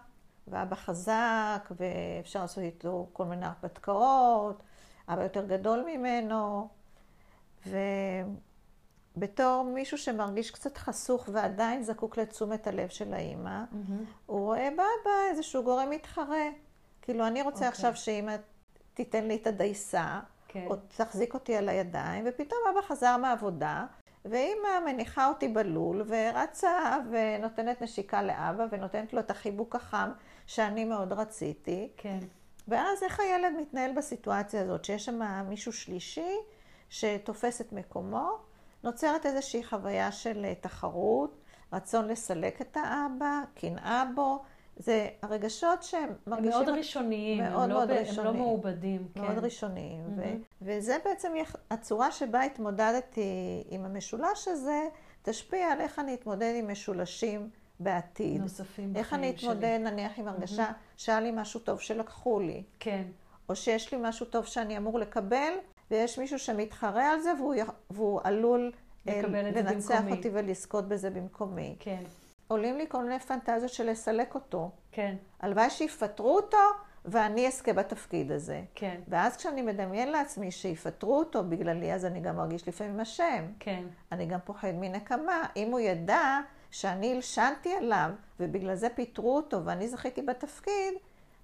ואבא 0.49 0.77
חזק, 0.77 1.71
ואפשר 1.71 2.41
לעשות 2.41 2.65
איתו 2.65 3.07
כל 3.13 3.25
מיני 3.25 3.47
הרפתקאות, 3.47 4.63
אבא 5.09 5.23
יותר 5.23 5.47
גדול 5.47 5.85
ממנו, 5.87 6.69
ו... 7.67 7.77
בתור 9.17 9.65
מישהו 9.65 9.99
שמרגיש 9.99 10.51
קצת 10.51 10.77
חסוך 10.77 11.29
ועדיין 11.33 11.83
זקוק 11.83 12.19
לתשומת 12.19 12.67
הלב 12.67 12.89
של 12.89 13.15
האימא, 13.15 13.65
mm-hmm. 13.73 13.93
הוא 14.27 14.41
רואה 14.41 14.69
באבא 14.71 15.17
איזשהו 15.31 15.63
גורם 15.63 15.91
מתחרה. 15.91 16.49
כאילו, 17.03 17.27
אני 17.27 17.43
רוצה 17.43 17.57
okay. 17.57 17.59
אוקיי. 17.59 17.69
עכשיו 17.69 17.97
שאימא 17.97 18.37
תיתן 18.95 19.25
לי 19.25 19.37
את 19.37 19.47
הדייסה, 19.47 20.21
okay. 20.21 20.53
כן. 20.53 20.67
או 20.71 20.77
תחזיק 20.97 21.35
אותי 21.35 21.57
על 21.57 21.69
הידיים, 21.69 22.25
ופתאום 22.29 22.61
אבא 22.73 22.81
חזר 22.83 23.17
מהעבודה, 23.17 23.87
ואימא 24.25 24.69
מניחה 24.87 25.29
אותי 25.29 25.49
בלול, 25.49 26.03
ורצה 26.07 26.99
ונותנת 27.11 27.83
נשיקה 27.83 28.23
לאבא, 28.23 28.67
ונותנת 28.71 29.13
לו 29.13 29.21
את 29.21 29.31
החיבוק 29.31 29.77
החם 29.77 30.11
שאני 30.47 30.85
מאוד 30.85 31.13
רציתי. 31.13 31.89
כן. 31.97 32.19
ואז 32.69 33.03
איך 33.03 33.21
הילד 33.21 33.53
מתנהל 33.61 33.93
בסיטואציה 33.93 34.63
הזאת, 34.63 34.85
שיש 34.85 35.05
שם 35.05 35.21
מישהו 35.49 35.73
שלישי 35.73 36.33
שתופס 36.91 37.61
את 37.61 37.73
מקומו, 37.73 38.39
נוצרת 38.85 39.27
איזושהי 39.27 39.65
חוויה 39.65 40.13
של 40.13 40.45
אה, 40.45 40.55
תחרות, 40.61 41.41
רצון 41.73 42.09
לסלק 42.09 42.61
את 42.61 42.77
האבא, 42.77 43.41
קנאה 43.55 44.05
בו, 44.15 44.43
זה 44.77 45.09
הרגשות 45.23 45.83
שהם 45.83 46.03
הם 46.03 46.15
מרגישים... 46.27 46.51
מאוד 46.51 46.69
ראשוניים, 46.69 47.43
מאוד 47.45 47.63
הם, 47.63 47.71
לא, 47.71 47.77
מאוד 47.77 47.89
ב- 47.89 47.93
הם 47.93 47.99
ראשוניים. 47.99 48.27
לא 48.27 48.41
מעובדים. 48.41 49.09
מאוד 49.17 49.39
כן. 49.39 49.45
ראשוניים. 49.45 50.05
ו- 50.07 50.17
מהמם. 50.17 50.41
וזה 50.63 50.97
בעצם 51.05 51.33
יח- 51.37 51.57
הצורה 51.71 52.11
שבה 52.13 52.43
התמודדתי 52.43 53.23
עם 53.71 53.85
המשולש 53.85 54.49
הזה, 54.49 54.89
תשפיע 55.23 55.67
על 55.73 55.81
איך 55.81 55.99
אני 55.99 56.15
אתמודד 56.15 56.53
עם 56.57 56.71
משולשים 56.73 57.51
בעתיד. 57.81 58.41
נוספים 58.41 58.93
איך 58.97 59.13
אני 59.15 59.33
בחיים 59.33 59.37
שלי. 59.39 59.49
אתמודד 59.51 59.79
נניח 59.93 60.19
עם 60.19 60.29
הרגשה 60.29 60.67
שהיה 60.97 61.21
לי 61.21 61.31
משהו 61.35 61.61
טוב 61.61 61.81
שלקחו 61.81 62.41
לי, 62.41 62.63
כן, 62.81 63.03
או 63.49 63.57
שיש 63.57 63.93
לי 63.95 63.99
משהו 64.03 64.27
טוב 64.27 64.45
שאני 64.47 64.77
אמור 64.77 64.99
לקבל, 64.99 65.53
ויש 65.91 66.19
מישהו 66.19 66.39
שמתחרה 66.39 67.13
על 67.13 67.21
זה 67.21 67.33
והוא, 67.39 67.55
והוא 67.91 68.21
עלול 68.25 68.73
אה, 69.09 69.23
לנצח 69.23 69.95
במקומי. 69.95 70.17
אותי 70.17 70.31
ולזכות 70.33 70.89
בזה 70.89 71.11
במקומי. 71.11 71.77
כן, 71.81 72.03
עולים 72.49 72.77
לי 72.77 72.85
כל 72.89 73.03
מיני 73.03 73.19
פנטזיות 73.21 73.73
של 73.73 73.91
לסלק 73.91 74.35
אותו. 74.35 74.71
כן, 74.93 75.17
הלוואי 75.41 75.71
שיפטרו 75.71 76.37
אותו 76.37 76.59
ואני 77.05 77.47
אזכה 77.47 77.73
בתפקיד 77.73 78.33
הזה. 78.33 78.63
כן, 78.75 79.01
ואז 79.09 79.37
כשאני 79.37 79.63
מדמיין 79.63 80.13
לעצמי 80.13 80.51
שיפטרו 80.51 81.19
אותו 81.19 81.45
בגללי, 81.45 81.95
אז 81.95 82.05
אני 82.05 82.21
גם 82.21 82.37
מרגיש 82.37 82.69
לפעמים 82.69 83.01
אשם. 83.01 83.45
כן, 83.61 83.85
אני 84.13 84.27
גם 84.27 84.39
פוחד 84.45 84.73
מנקמה. 84.75 85.43
אם 85.57 85.71
הוא 85.71 85.81
ידע 85.81 86.39
שאני 86.71 87.15
הלשנתי 87.15 87.75
עליו, 87.75 88.11
ובגלל 88.41 88.75
זה 88.75 88.89
פיטרו 88.89 89.37
אותו 89.37 89.65
ואני 89.65 89.89
זכיתי 89.89 90.23
בתפקיד, 90.23 90.95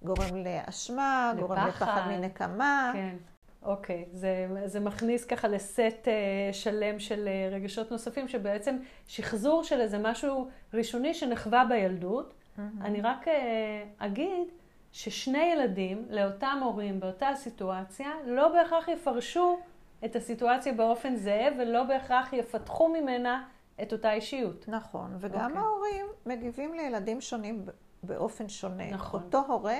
גורם 0.02 0.36
לאשמה, 0.36 1.32
גורם 1.38 1.58
לפחד. 1.58 1.86
לפחד 1.86 2.08
מנקמה. 2.08 2.90
כן. 2.94 3.16
אוקיי, 3.64 4.04
זה, 4.12 4.46
זה 4.66 4.80
מכניס 4.80 5.24
ככה 5.24 5.48
לסט 5.48 6.08
אה, 6.08 6.52
שלם 6.52 6.98
של 6.98 7.28
אה, 7.28 7.48
רגשות 7.52 7.90
נוספים, 7.90 8.28
שבעצם 8.28 8.76
שחזור 9.06 9.64
של 9.64 9.80
איזה 9.80 9.98
משהו 9.98 10.48
ראשוני 10.74 11.14
שנחווה 11.14 11.64
בילדות. 11.68 12.34
אני 12.80 13.00
רק 13.00 13.28
אה, 13.28 13.84
אגיד 13.98 14.48
ששני 14.92 15.44
ילדים 15.44 16.06
לאותם 16.10 16.60
הורים 16.64 17.00
באותה 17.00 17.28
סיטואציה, 17.34 18.10
לא 18.26 18.48
בהכרח 18.48 18.88
יפרשו 18.88 19.58
את 20.04 20.16
הסיטואציה 20.16 20.72
באופן 20.72 21.16
זהה, 21.16 21.48
ולא 21.58 21.82
בהכרח 21.82 22.32
יפתחו 22.32 22.88
ממנה 22.88 23.44
את 23.82 23.92
אותה 23.92 24.12
אישיות. 24.12 24.68
נכון, 24.68 25.16
וגם 25.20 25.50
אוקיי. 25.50 25.62
ההורים 25.62 26.06
מגיבים 26.26 26.74
לילדים 26.74 27.20
שונים 27.20 27.64
באופן 28.02 28.48
שונה. 28.48 28.90
נכון. 28.90 29.22
אותו 29.22 29.38
הורה 29.48 29.78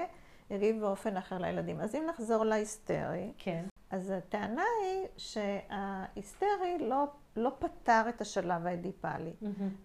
יגיב 0.50 0.80
באופן 0.80 1.16
אחר 1.16 1.38
לילדים. 1.38 1.80
אז 1.80 1.94
אם 1.94 2.06
נחזור 2.08 2.44
להיסטרי, 2.44 3.32
כן, 3.38 3.64
אז 3.92 4.10
הטענה 4.10 4.64
היא 4.82 5.06
שההיסטרי 5.16 6.78
לא, 6.80 7.04
לא 7.36 7.52
פתר 7.58 8.02
את 8.08 8.20
השלב 8.20 8.66
האדיפלי. 8.66 9.32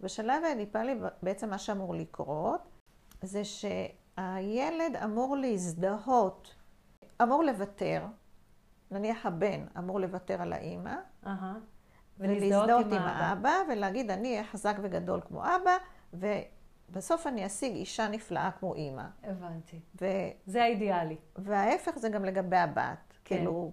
בשלב 0.00 0.44
האדיפלי 0.44 1.00
בעצם 1.22 1.50
מה 1.50 1.58
שאמור 1.58 1.94
לקרות 1.94 2.68
זה 3.22 3.42
שהילד 3.44 4.96
אמור 5.04 5.36
להזדהות, 5.36 6.54
אמור 7.22 7.44
לוותר, 7.44 8.04
נניח 8.90 9.26
הבן 9.26 9.66
אמור 9.78 10.00
לוותר 10.00 10.42
על 10.42 10.52
האימא, 10.52 10.94
אהה. 11.26 11.54
ולהזדהות 12.18 12.86
עם 12.86 13.02
האבא, 13.02 13.54
ולהגיד 13.68 14.10
אני 14.10 14.32
אהיה 14.32 14.44
חזק 14.44 14.76
וגדול 14.82 15.20
כמו 15.20 15.42
אבא, 15.42 15.76
ובסוף 16.90 17.26
אני 17.26 17.46
אשיג 17.46 17.74
אישה 17.74 18.08
נפלאה 18.08 18.50
כמו 18.50 18.74
אימא. 18.74 19.04
הבנתי. 19.22 19.80
ו... 20.00 20.06
זה 20.46 20.62
האידיאלי. 20.62 21.16
וההפך 21.36 21.98
זה 21.98 22.08
גם 22.08 22.24
לגבי 22.24 22.56
הבת. 22.56 23.18
כן. 23.24 23.36
כאילו, 23.36 23.72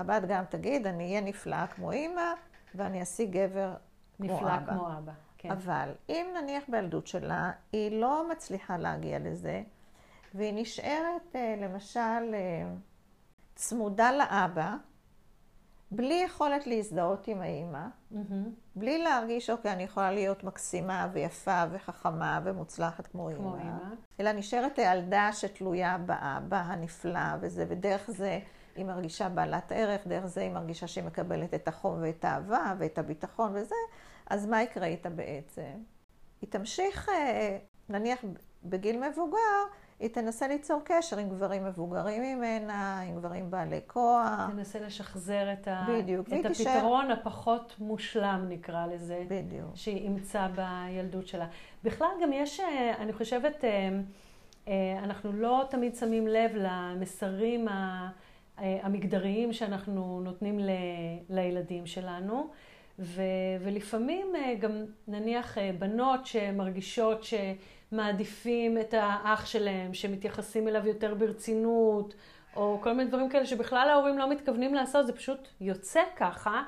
הבת 0.00 0.22
גם 0.28 0.44
תגיד, 0.48 0.86
אני 0.86 1.04
אהיה 1.04 1.20
נפלאה 1.20 1.66
כמו 1.66 1.90
אימא, 1.92 2.32
ואני 2.74 3.02
אשיג 3.02 3.30
גבר 3.30 3.74
כמו 4.16 4.26
נפלא 4.26 4.56
אבא. 4.56 4.72
כמו 4.72 4.88
אבא. 4.98 5.12
כן. 5.38 5.50
אבל 5.50 5.92
אם 6.08 6.26
נניח 6.42 6.64
בילדות 6.68 7.06
שלה, 7.06 7.52
היא 7.72 8.00
לא 8.00 8.30
מצליחה 8.30 8.76
להגיע 8.76 9.18
לזה, 9.18 9.62
והיא 10.34 10.52
נשארת 10.56 11.36
אה, 11.36 11.54
למשל 11.58 12.34
אה, 12.34 12.70
צמודה 13.54 14.12
לאבא, 14.12 14.74
בלי 15.90 16.22
יכולת 16.24 16.66
להזדהות 16.66 17.28
עם 17.28 17.40
האימא, 17.40 17.86
מהמם. 18.10 18.44
בלי 18.76 18.98
להרגיש, 18.98 19.50
אוקיי, 19.50 19.72
אני 19.72 19.82
יכולה 19.82 20.12
להיות 20.12 20.44
מקסימה 20.44 21.08
ויפה 21.12 21.64
וחכמה 21.70 22.40
ומוצלחת 22.44 23.06
כמו, 23.06 23.28
כמו 23.36 23.56
אימא, 23.56 23.62
אימא. 23.62 23.94
אלא 24.20 24.32
נשארת 24.32 24.78
הילדה 24.78 25.30
שתלויה 25.32 25.98
באבא 25.98 26.56
הנפלא 26.56 27.36
וזה, 27.40 27.64
ודרך 27.68 28.10
זה 28.10 28.38
היא 28.80 28.86
מרגישה 28.86 29.28
בעלת 29.28 29.72
ערך, 29.72 30.06
דרך 30.06 30.26
זה 30.26 30.40
היא 30.40 30.50
מרגישה 30.50 30.86
שהיא 30.86 31.04
מקבלת 31.04 31.54
את 31.54 31.68
החום 31.68 31.98
ואת 32.02 32.24
האהבה 32.24 32.74
ואת 32.78 32.98
הביטחון 32.98 33.52
וזה, 33.54 33.74
אז 34.30 34.46
מה 34.46 34.62
יקרה 34.62 34.86
איתה 34.86 35.10
בעצם? 35.10 35.62
היא 36.40 36.50
תמשיך, 36.50 37.08
אה, 37.08 37.58
נניח 37.88 38.24
בגיל 38.64 39.08
מבוגר, 39.08 39.60
היא 40.00 40.08
תנסה 40.08 40.48
ליצור 40.48 40.80
קשר 40.84 41.18
עם 41.18 41.28
גברים 41.28 41.64
מבוגרים 41.64 42.22
ממנה, 42.22 43.00
עם 43.00 43.16
גברים 43.16 43.50
בעלי 43.50 43.80
כוח. 43.86 44.50
תנסה 44.52 44.80
לשחזר 44.80 45.52
את, 45.52 45.68
ה... 45.68 45.86
בדיוק, 45.88 46.28
את 46.40 46.46
הפתרון 46.46 47.10
הפחות 47.10 47.74
מושלם, 47.78 48.46
נקרא 48.48 48.86
לזה, 48.86 49.24
בדיוק. 49.28 49.70
שהיא 49.74 50.02
אימצה 50.04 50.48
בילדות 50.48 51.26
שלה. 51.26 51.46
בכלל 51.84 52.08
גם 52.22 52.32
יש, 52.32 52.60
אה, 52.60 52.94
אני 52.98 53.12
חושבת, 53.12 53.64
אה, 53.64 54.98
אנחנו 55.02 55.32
לא 55.32 55.64
תמיד 55.70 55.94
שמים 55.96 56.26
לב 56.28 56.50
למסרים 56.54 57.68
ה- 57.68 58.08
המגדריים 58.82 59.52
שאנחנו 59.52 60.20
נותנים 60.24 60.58
ל- 60.58 60.70
לילדים 61.30 61.86
שלנו. 61.86 62.50
ו- 63.00 63.22
ולפעמים 63.60 64.26
אה, 64.36 64.54
גם 64.54 64.84
נניח 65.08 65.58
אה, 65.58 65.70
בנות 65.78 66.26
שמרגישות 66.26 67.24
שמעדיפים 67.92 68.78
את 68.78 68.94
האח 68.94 69.46
שלהם, 69.46 69.94
שמתייחסים 69.94 70.68
אליו 70.68 70.86
יותר 70.86 71.14
ברצינות, 71.14 72.14
או 72.56 72.78
כל 72.82 72.92
מיני 72.92 73.08
דברים 73.08 73.28
כאלה 73.28 73.46
שבכלל 73.46 73.88
ההורים 73.88 74.18
לא 74.18 74.30
מתכוונים 74.30 74.74
לעשות, 74.74 75.06
זה 75.06 75.12
פשוט 75.12 75.48
יוצא 75.60 76.00
ככה. 76.16 76.62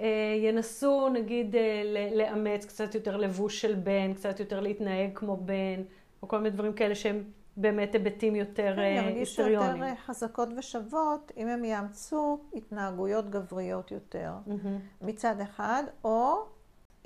אה, 0.00 0.34
ינסו 0.42 1.08
נגיד 1.08 1.56
אה, 1.56 1.82
לאמץ 2.14 2.64
קצת 2.66 2.94
יותר 2.94 3.16
לבוש 3.16 3.60
של 3.60 3.74
בן, 3.74 4.14
קצת 4.14 4.40
יותר 4.40 4.60
להתנהג 4.60 5.10
כמו 5.14 5.36
בן, 5.36 5.82
או 6.22 6.28
כל 6.28 6.38
מיני 6.38 6.50
דברים 6.50 6.72
כאלה 6.72 6.94
שהם 6.94 7.24
באמת 7.60 7.92
היבטים 7.92 8.36
יותר 8.36 8.72
כן, 8.76 8.78
אה, 8.82 8.86
ירגישו 8.86 9.18
היסטריוניים. 9.18 9.76
יותר 9.82 9.84
אה, 9.84 9.96
חזקות 9.96 10.48
ושוות 10.58 11.32
אם 11.36 11.48
הם 11.48 11.64
יאמצו 11.64 12.38
התנהגויות 12.54 13.30
גבריות 13.30 13.90
יותר 13.90 14.32
מהמם. 14.46 14.78
מצד 15.02 15.40
אחד, 15.40 15.82
או 16.04 16.34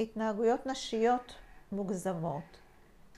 התנהגויות 0.00 0.66
נשיות 0.66 1.34
מוגזמות. 1.72 2.42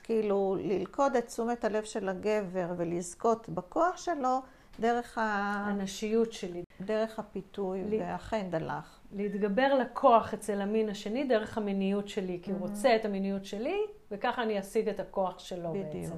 כאילו 0.03 0.57
ללכוד 0.59 1.15
את 1.15 1.25
תשומת 1.27 1.63
הלב 1.65 1.83
של 1.83 2.09
הגבר 2.09 2.73
ולזכות 2.77 3.49
בכוח 3.49 3.97
שלו 3.97 4.41
דרך, 4.79 5.17
ה... 5.17 5.21
הנשיות 5.67 6.33
שלי, 6.33 6.63
דרך 6.81 7.19
הפיתוי 7.19 7.83
לי- 7.83 7.99
והחן 7.99 8.49
דלך. 8.49 8.99
להתגבר 9.11 9.73
לכוח 9.73 10.33
אצל 10.33 10.61
המין 10.61 10.89
השני 10.89 11.23
דרך 11.23 11.57
המיניות 11.57 12.07
שלי, 12.07 12.39
כי 12.43 12.51
הוא 12.51 12.59
רוצה 12.59 12.95
את 12.95 13.05
המיניות 13.05 13.45
שלי, 13.45 13.77
וככה 14.11 14.43
אני 14.43 14.59
אשיג 14.59 14.89
את 14.89 14.99
הכוח 14.99 15.39
שלו 15.39 15.69
בדיוק. 15.71 15.93
בעצם. 15.93 16.15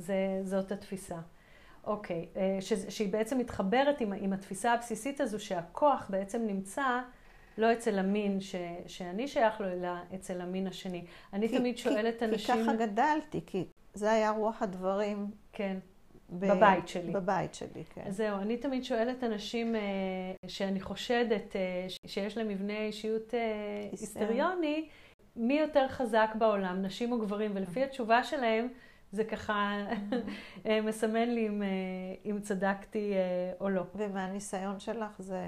זה, 0.00 0.40
זאת 0.44 0.72
התפיסה. 0.72 1.16
אוקיי, 1.84 2.26
אה, 2.36 2.58
ש, 2.60 2.72
שהיא 2.72 3.12
בעצם 3.12 3.38
מתחברת 3.38 4.00
עם, 4.00 4.12
עם 4.12 4.32
התפיסה 4.32 4.72
הבסיסית 4.72 5.20
הזו 5.20 5.44
שהכוח 5.44 6.06
בעצם 6.10 6.42
נמצא 6.46 7.00
לא 7.58 7.72
אצל 7.72 7.98
המין 7.98 8.40
ש, 8.40 8.54
שאני 8.86 9.28
שייך 9.28 9.60
לו, 9.60 9.68
אלא 9.68 9.88
אצל 10.14 10.40
המין 10.40 10.66
השני. 10.66 11.04
אני 11.32 11.48
כי- 11.48 11.58
תמיד 11.58 11.78
שואלת 11.78 12.18
כי, 12.18 12.24
אנשים... 12.24 12.54
כי 12.56 12.62
ככה 12.62 12.76
גדלתי, 12.76 13.40
כי 13.46 13.64
זה 13.94 14.10
היה 14.10 14.30
רוח 14.30 14.62
הדברים 14.62 15.30
כן, 15.52 15.78
ב... 16.30 16.46
בבית 16.52 16.88
שלי. 16.88 17.12
בבית 17.12 17.54
שלי, 17.54 17.84
כן. 17.94 18.10
זהו, 18.10 18.38
אני 18.38 18.56
תמיד 18.56 18.84
שואלת 18.84 19.24
אנשים 19.24 19.76
אה, 19.76 19.80
שאני 20.46 20.80
חושדת 20.80 21.56
אה, 21.56 21.86
שיש 22.06 22.36
להם 22.36 22.48
מבנה 22.48 22.78
אישיות 22.78 23.34
אה, 23.34 23.40
היסטרי. 23.90 24.22
היסטריוני, 24.22 24.88
מי 25.36 25.58
יותר 25.60 25.88
חזק 25.88 26.30
בעולם, 26.38 26.82
נשים 26.82 27.12
או 27.12 27.18
גברים. 27.18 27.50
ולפי 27.54 27.84
התשובה 27.84 28.24
שלהם, 28.24 28.68
זה 29.12 29.24
ככה 29.24 29.76
אה, 30.66 30.80
מסמן 30.80 31.28
לי 31.28 31.48
אם, 31.48 31.62
אה, 31.62 31.68
אם 32.30 32.40
צדקתי 32.40 33.12
אה, 33.12 33.52
או 33.60 33.68
לא. 33.68 33.82
ומהניסיון 33.94 34.80
שלך 34.80 35.12
זה... 35.18 35.44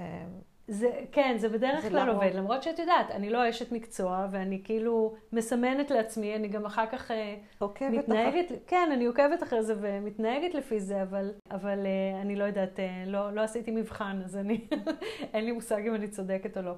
זה, 0.67 0.89
כן, 1.11 1.35
זה 1.37 1.49
בדרך 1.49 1.89
כלל 1.89 2.05
לרוב. 2.05 2.21
עובד, 2.21 2.35
למרות 2.35 2.63
שאת 2.63 2.79
יודעת, 2.79 3.11
אני 3.11 3.29
לא 3.29 3.49
אשת 3.49 3.71
מקצוע, 3.71 4.27
ואני 4.31 4.61
כאילו 4.63 5.15
מסמנת 5.33 5.91
לעצמי, 5.91 6.35
אני 6.35 6.47
גם 6.47 6.65
אחר 6.65 6.85
כך 6.91 7.11
עוקבת 7.59 7.89
מתנהגת, 7.91 8.45
כן, 8.67 8.89
אני 8.93 9.05
עוקבת 9.05 9.43
אחרי 9.43 9.63
זה 9.63 9.73
ומתנהגת 9.81 10.53
לפי 10.53 10.79
זה, 10.79 11.01
אבל, 11.01 11.31
אבל 11.51 11.79
אני 12.21 12.35
לא 12.35 12.43
יודעת, 12.43 12.79
לא, 13.05 13.31
לא 13.31 13.41
עשיתי 13.41 13.71
מבחן, 13.71 14.21
אז 14.25 14.37
אני, 14.37 14.67
אין 15.33 15.45
לי 15.45 15.51
מושג 15.51 15.87
אם 15.87 15.95
אני 15.95 16.07
צודקת 16.07 16.57
או 16.57 16.61
לא. 16.61 16.73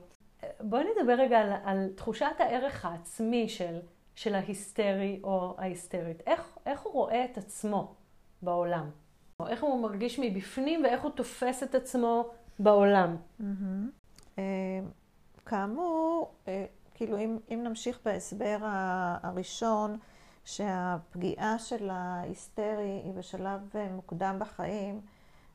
בואי 0.60 0.84
נדבר 0.84 1.14
רגע 1.14 1.40
על, 1.40 1.52
על 1.64 1.90
תחושת 1.96 2.36
הערך 2.40 2.86
העצמי 2.86 3.50
של, 3.50 3.80
של 4.16 4.36
ההיסטרי 4.36 5.20
או 5.24 5.56
ההיסטרית. 5.58 6.22
איך, 6.28 6.58
איך 6.66 6.82
הוא 6.82 6.94
רואה 6.94 7.26
את 7.26 7.38
עצמו 7.38 7.96
בעולם? 8.42 8.90
או 9.40 9.48
איך 9.48 9.64
הוא 9.64 9.82
מרגיש 9.82 10.20
מבפנים 10.20 10.84
ואיך 10.84 11.04
הוא 11.04 11.12
תופס 11.12 11.64
את 11.64 11.76
עצמו 11.76 12.30
בעולם. 12.60 13.16
אה, 14.40 14.44
כאמור, 15.46 16.34
אה, 16.48 16.66
כאילו 16.94 17.18
אם, 17.18 17.38
אם 17.54 17.60
נמשיך 17.64 18.00
בהסבר 18.06 18.58
הראשון, 19.24 19.98
שהפגיעה 20.46 21.60
של 21.60 21.90
ההיסטרי 21.90 23.02
היא 23.04 23.14
בשלב 23.14 23.74
מוקדם 23.92 24.36
בחיים, 24.40 25.02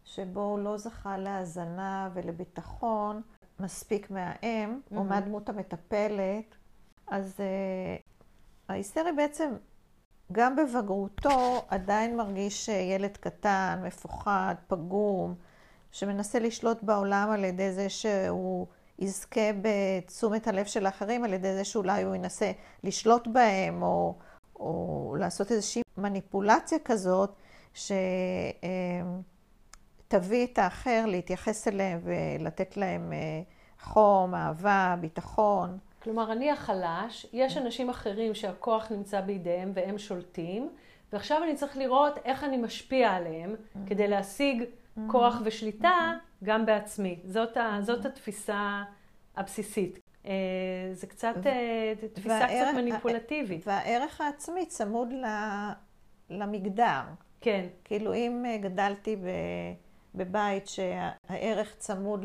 שבו 0.05 0.41
הוא 0.41 0.59
לא 0.59 0.79
זכה 0.79 1.19
להאזנה 1.19 2.11
ולביטחון 2.15 3.23
מספיק 3.61 4.11
מהאם, 4.11 4.81
mm-hmm. 4.81 4.97
או 4.97 5.05
מהדמות 5.05 5.49
המטפלת. 5.49 6.57
אז 7.07 7.41
ההיסטרי 8.71 9.13
בעצם, 9.13 9.51
גם 10.33 10.57
בבגרותו, 10.57 11.65
עדיין 11.69 12.17
מרגיש 12.17 12.69
ילד 12.69 13.17
קטן, 13.17 13.81
מפוחד, 13.85 14.55
פגום, 14.67 15.35
שמנסה 15.93 16.39
לשלוט 16.39 16.83
בעולם 16.83 17.31
על 17.31 17.45
ידי 17.45 17.73
זה 17.73 17.89
שהוא 17.89 18.67
יזכה 18.99 19.51
בתשומת 19.63 20.49
הלב 20.49 20.67
של 20.67 20.87
האחרים, 20.87 21.25
על 21.25 21.33
ידי 21.33 21.55
זה 21.55 21.65
שאולי 21.65 22.03
הוא 22.03 22.15
ינסה 22.15 22.53
לשלוט 22.85 23.27
בהם, 23.27 23.83
או, 23.83 24.15
או 24.57 25.17
לעשות 25.19 25.53
איזושהי 25.53 25.83
מניפולציה 25.97 26.79
כזאת, 26.85 27.35
שתביא 27.75 27.97
את 30.47 30.59
האחר 30.59 31.05
להתייחס 31.07 31.69
אליהם 31.69 32.01
ולתת 32.05 32.77
להם 32.77 33.13
אה, 33.13 33.43
חום, 33.81 34.35
אהבה, 34.35 34.97
ביטחון. 35.01 35.79
כלומר, 36.03 36.33
אני 36.33 36.51
החלש, 36.51 37.27
יש 37.33 37.57
אנשים 37.57 37.91
אחרים 37.91 38.35
שהכוח 38.35 38.93
נמצא 38.93 39.21
בידיהם 39.21 39.73
והם 39.75 39.99
שולטים, 39.99 40.71
ועכשיו 41.13 41.45
אני 41.45 41.55
צריך 41.55 41.77
לראות 41.77 42.19
איך 42.25 42.45
אני 42.45 42.57
משפיע 42.57 43.11
עליהם 43.11 43.55
כדי 43.87 44.09
להשיג 44.09 44.65
כוח 45.07 45.41
ושליטה 45.45 46.13
גם 46.45 46.67
בעצמי. 46.67 47.19
זאת, 47.25 47.57
ה, 47.57 47.79
זאת 47.83 48.07
התפיסה 48.07 48.83
הבסיסית. 49.37 50.01
אה, 50.27 50.33
זה 50.93 51.07
קצת 51.07 51.35
אה, 51.47 51.93
תפיסה 52.13 52.29
והערך, 52.29 52.69
קצת 52.69 52.77
מניפולטיבית. 52.77 53.67
והערך 53.67 54.21
העצמי 54.21 54.67
צמוד 54.67 55.09
למגדר. 56.31 57.01
כן. 57.41 57.67
כאילו 57.85 58.15
אם 58.15 58.45
אה, 58.49 58.57
גדלתי 58.59 59.17
בבית 60.15 60.69
שהערך 60.69 61.75
צמוד 61.79 62.25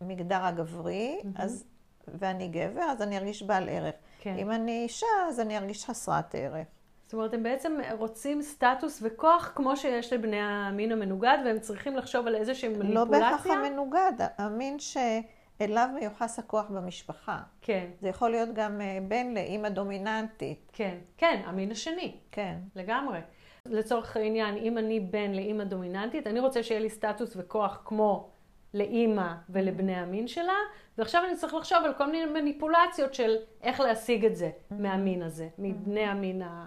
למגדר 0.00 0.44
הגברי, 0.44 1.20
mm-hmm. 1.22 1.42
אז, 1.42 1.64
ואני 2.08 2.48
גבר, 2.48 2.82
אז 2.82 3.02
אני 3.02 3.18
ארגיש 3.18 3.42
בעל 3.42 3.68
ערך. 3.68 3.94
כן. 4.20 4.34
אם 4.38 4.50
אני 4.50 4.82
אישה, 4.82 5.06
אז 5.28 5.40
אני 5.40 5.58
ארגיש 5.58 5.84
חסרת 5.84 6.34
ערך. 6.34 6.66
זאת 7.06 7.14
אומרת, 7.14 7.34
הם 7.34 7.42
בעצם 7.42 7.78
רוצים 7.98 8.42
סטטוס 8.42 9.00
וכוח 9.02 9.52
כמו 9.54 9.76
שיש 9.76 10.12
לבני 10.12 10.40
המין 10.40 10.92
המנוגד, 10.92 11.38
והם 11.44 11.58
צריכים 11.58 11.96
לחשוב 11.96 12.26
על 12.26 12.34
איזושהי 12.34 12.68
מניפולציה. 12.68 12.94
לא 12.94 13.04
בהכרח 13.04 13.46
המנוגד, 13.46 14.12
המין 14.38 14.76
שאליו 14.78 15.88
מיוחס 15.94 16.38
הכוח 16.38 16.70
במשפחה. 16.70 17.38
כן. 17.62 17.86
זה 18.00 18.08
יכול 18.08 18.30
להיות 18.30 18.48
גם 18.54 18.80
אה, 18.80 18.98
בן 19.08 19.34
לאימא 19.34 19.68
דומיננטית. 19.68 20.70
כן, 20.72 20.94
כן, 21.16 21.42
המין 21.44 21.70
השני. 21.70 22.16
כן. 22.32 22.56
לגמרי. 22.76 23.18
לצורך 23.66 24.16
העניין, 24.16 24.56
אם 24.56 24.78
אני 24.78 25.00
בן 25.00 25.32
לאימא 25.32 25.64
דומיננטית, 25.64 26.26
אני 26.26 26.40
רוצה 26.40 26.62
שיהיה 26.62 26.80
לי 26.80 26.90
סטטוס 26.90 27.32
וכוח 27.36 27.82
כמו 27.84 28.28
לאימא 28.74 29.32
ולבני 29.50 29.94
המין 29.94 30.28
שלה, 30.28 30.56
ועכשיו 30.98 31.22
אני 31.28 31.36
צריך 31.36 31.54
לחשוב 31.54 31.78
על 31.84 31.94
כל 31.94 32.10
מיני 32.10 32.26
מניפולציות 32.26 33.14
של 33.14 33.36
איך 33.62 33.80
להשיג 33.80 34.24
את 34.24 34.36
זה 34.36 34.50
מהמין 34.70 35.22
הזה, 35.22 35.48
מבני 35.58 36.04
המין 36.04 36.42
ה... 36.42 36.66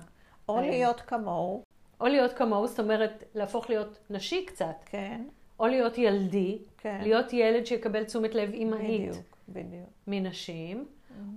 או 0.49 0.61
להיות 0.61 1.01
כמוהו. 1.01 1.63
או 2.01 2.07
להיות 2.07 2.33
כמוהו, 2.33 2.67
זאת 2.67 2.79
אומרת, 2.79 3.23
להפוך 3.35 3.69
להיות 3.69 3.99
נשי 4.09 4.45
קצת. 4.45 4.75
כן. 4.85 5.21
או 5.59 5.67
להיות 5.67 5.97
ילדי. 5.97 6.57
כן. 6.77 6.99
להיות 7.01 7.33
ילד 7.33 7.65
שיקבל 7.65 8.03
תשומת 8.03 8.35
לב 8.35 8.53
אימהית. 8.53 9.09
בדיוק, 9.09 9.37
בדיוק. 9.49 9.89
מנשים. 10.07 10.85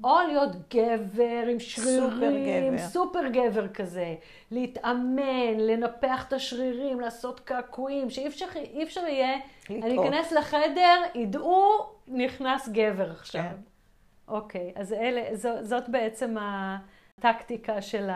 או 0.05 0.19
להיות 0.29 0.51
גבר 0.75 1.47
עם 1.51 1.61
שרירים, 1.61 2.09
סופר 2.11 2.31
גבר. 2.31 2.89
סופר 2.89 3.29
גבר 3.29 3.69
כזה, 3.69 4.15
להתאמן, 4.51 5.57
לנפח 5.59 6.29
את 6.29 6.33
השרירים, 6.33 7.01
לעשות 7.01 7.41
קעקועים, 7.41 8.11
שאי 8.11 8.27
אפשר, 8.27 8.47
אפשר 8.83 9.01
יהיה, 9.01 9.37
לטעות. 9.71 9.85
אני 9.85 10.09
אכנס 10.09 10.33
לחדר, 10.33 11.03
ידעו, 11.15 11.79
נכנס 12.09 12.69
גבר 12.69 13.11
עכשיו. 13.11 13.43
כן. 13.43 13.57
אוקיי, 14.29 14.73
אז 14.75 14.93
אלה, 14.93 15.37
זו, 15.37 15.51
זאת 15.63 15.89
בעצם 15.89 16.37
הטקטיקה 16.41 17.83
של. 17.83 18.11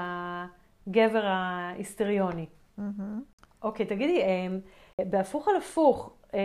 הגבר 0.87 1.25
ההיסטריוני. 1.25 2.47
Mm-hmm. 2.79 2.83
אוקיי, 3.63 3.87
תגידי, 3.87 4.23
אה, 4.23 4.47
בהפוך 5.05 5.49
על 5.49 5.57
הפוך, 5.57 6.13
אה, 6.35 6.41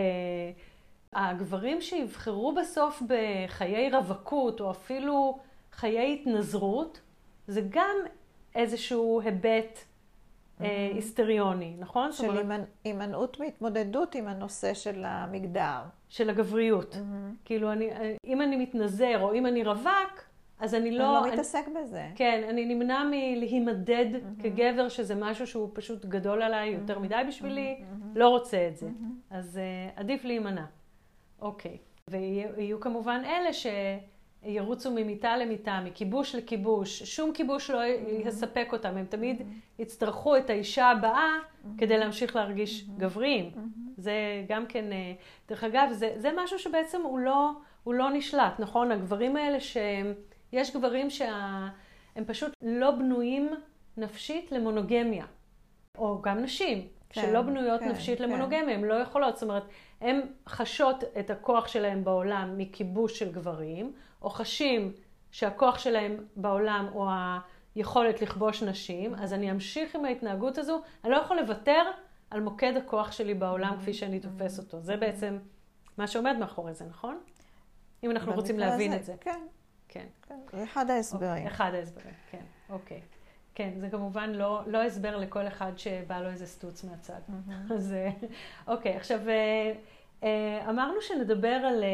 הגברים 1.16 1.80
שיבחרו 1.80 2.54
בסוף 2.54 3.02
בחיי 3.08 3.90
רווקות, 3.90 4.60
או 4.60 4.70
אפילו 4.70 5.38
חיי 5.72 6.14
התנזרות, 6.14 7.00
זה 7.46 7.60
גם 7.70 7.96
איזשהו 8.54 9.20
היבט 9.20 9.78
mm-hmm. 9.78 10.64
היסטריוני, 10.94 11.76
נכון? 11.78 12.12
של 12.12 12.52
הימנעות 12.84 13.40
מהתמודדות 13.40 14.14
עם 14.14 14.28
הנושא 14.28 14.74
של 14.74 15.04
המגדר. 15.04 15.78
של 16.08 16.30
הגבריות. 16.30 16.94
Mm-hmm. 16.94 17.44
כאילו, 17.44 17.72
אני, 17.72 17.90
אם 18.24 18.42
אני 18.42 18.56
מתנזר, 18.56 19.20
או 19.20 19.34
אם 19.34 19.46
אני 19.46 19.64
רווק, 19.64 20.26
אז 20.60 20.74
אני 20.74 20.90
לא... 20.90 21.18
אני 21.18 21.26
לא 21.28 21.32
מתעסק 21.32 21.64
אני, 21.66 21.74
בזה. 21.80 22.06
כן, 22.14 22.46
אני 22.48 22.74
נמנע 22.74 23.04
מלהימדד 23.10 24.06
mm-hmm. 24.12 24.42
כגבר, 24.42 24.88
שזה 24.88 25.14
משהו 25.14 25.46
שהוא 25.46 25.70
פשוט 25.72 26.04
גדול 26.04 26.42
עליי, 26.42 26.68
יותר 26.68 26.96
mm-hmm. 26.96 27.00
מדי 27.00 27.22
בשבילי, 27.28 27.76
mm-hmm. 27.80 28.18
לא 28.18 28.28
רוצה 28.28 28.68
את 28.68 28.76
זה. 28.76 28.86
Mm-hmm. 28.86 29.34
אז 29.36 29.60
uh, 29.96 30.00
עדיף 30.00 30.24
להימנע. 30.24 30.64
אוקיי. 31.40 31.78
ויהיו 32.10 32.80
כמובן 32.80 33.22
אלה 33.24 33.50
שירוצו 33.52 34.90
ממיטה 34.90 35.36
למיטה, 35.36 35.80
מכיבוש 35.84 36.34
לכיבוש, 36.34 37.02
שום 37.02 37.32
כיבוש 37.32 37.70
לא. 37.70 37.80
יספק 38.24 38.68
אותם, 38.72 38.96
הם 38.96 39.04
תמיד 39.04 39.40
mm-hmm. 39.40 39.82
יצטרכו 39.82 40.36
את 40.36 40.50
האישה 40.50 40.86
הבאה 40.90 41.38
mm-hmm. 41.38 41.68
כדי 41.78 41.98
להמשיך 41.98 42.36
להרגיש 42.36 42.80
mm-hmm. 42.80 43.00
גבריים. 43.00 43.50
זה 43.96 44.44
גם 44.48 44.66
כן, 44.66 44.92
אה, 44.92 45.12
דרך 45.48 45.64
אגב, 45.64 45.88
זה, 45.92 46.14
זה 46.16 46.30
משהו 46.36 46.58
שבעצם 46.58 47.02
הוא 47.02 47.18
לא, 47.18 47.50
הוא 47.84 47.94
לא 47.94 48.10
נשלט, 48.10 48.60
נכון? 48.60 48.92
הגברים 48.92 49.36
האלה 49.36 49.60
שהם... 49.60 50.14
יש 50.52 50.76
גברים 50.76 51.10
שהם 51.10 52.24
פשוט 52.26 52.52
לא 52.62 52.90
בנויים 52.90 53.50
נפשית 53.96 54.52
למונוגמיה, 54.52 55.26
או 55.98 56.22
גם 56.22 56.38
נשים. 56.38 56.88
כן, 57.20 57.22
שלא 57.22 57.42
בנויות 57.42 57.80
כן, 57.80 57.88
נפשית 57.88 58.18
כן. 58.18 58.24
למונוגמיה, 58.24 58.74
הן 58.74 58.84
לא 58.84 58.94
יכולות, 58.94 59.36
זאת 59.36 59.42
אומרת, 59.42 59.62
הן 60.00 60.20
חשות 60.48 61.04
את 61.18 61.30
הכוח 61.30 61.68
שלהן 61.68 62.04
בעולם 62.04 62.58
מכיבוש 62.58 63.18
של 63.18 63.32
גברים, 63.32 63.92
או 64.22 64.30
חשים 64.30 64.92
שהכוח 65.30 65.78
שלהם 65.78 66.16
בעולם 66.36 66.88
הוא 66.92 67.08
היכולת 67.74 68.22
לכבוש 68.22 68.62
נשים, 68.62 69.14
אז 69.14 69.32
אני 69.32 69.50
אמשיך 69.50 69.94
עם 69.94 70.04
ההתנהגות 70.04 70.58
הזו, 70.58 70.80
אני 71.04 71.12
לא 71.12 71.16
יכול 71.16 71.40
לוותר 71.40 71.82
על 72.30 72.40
מוקד 72.40 72.76
הכוח 72.76 73.12
שלי 73.12 73.34
בעולם 73.34 73.76
כפי 73.80 73.94
שאני 73.94 74.20
תופס 74.20 74.58
אותו. 74.58 74.80
זה 74.80 74.96
בעצם 74.96 75.38
מה 75.98 76.06
שעומד 76.06 76.36
מאחורי 76.40 76.74
זה, 76.74 76.84
נכון? 76.84 77.20
אם 78.04 78.10
אנחנו 78.10 78.32
רוצים 78.32 78.58
להבין 78.58 78.90
זה, 78.90 78.96
את 78.96 79.04
זה. 79.04 79.14
כן, 79.20 79.40
כן. 79.88 80.06
זה 80.52 80.64
אחד 80.64 80.90
ההסברים. 80.90 81.46
אחד 81.46 81.74
ההסברים, 81.74 82.14
כן, 82.30 82.44
אוקיי. 82.70 83.00
כן, 83.56 83.70
זה 83.76 83.88
כמובן 83.90 84.30
לא, 84.30 84.60
לא 84.66 84.82
הסבר 84.82 85.16
לכל 85.16 85.46
אחד 85.46 85.72
שבא 85.76 86.20
לו 86.20 86.28
איזה 86.28 86.46
סטוץ 86.46 86.84
מהצד. 86.84 87.20
Mm-hmm. 87.28 87.72
אז 87.74 87.92
אה, 87.92 88.10
אוקיי, 88.74 88.96
עכשיו 88.96 89.28
אה, 89.28 89.72
אה, 90.22 90.70
אמרנו 90.70 91.00
שנדבר 91.00 91.48
על 91.48 91.84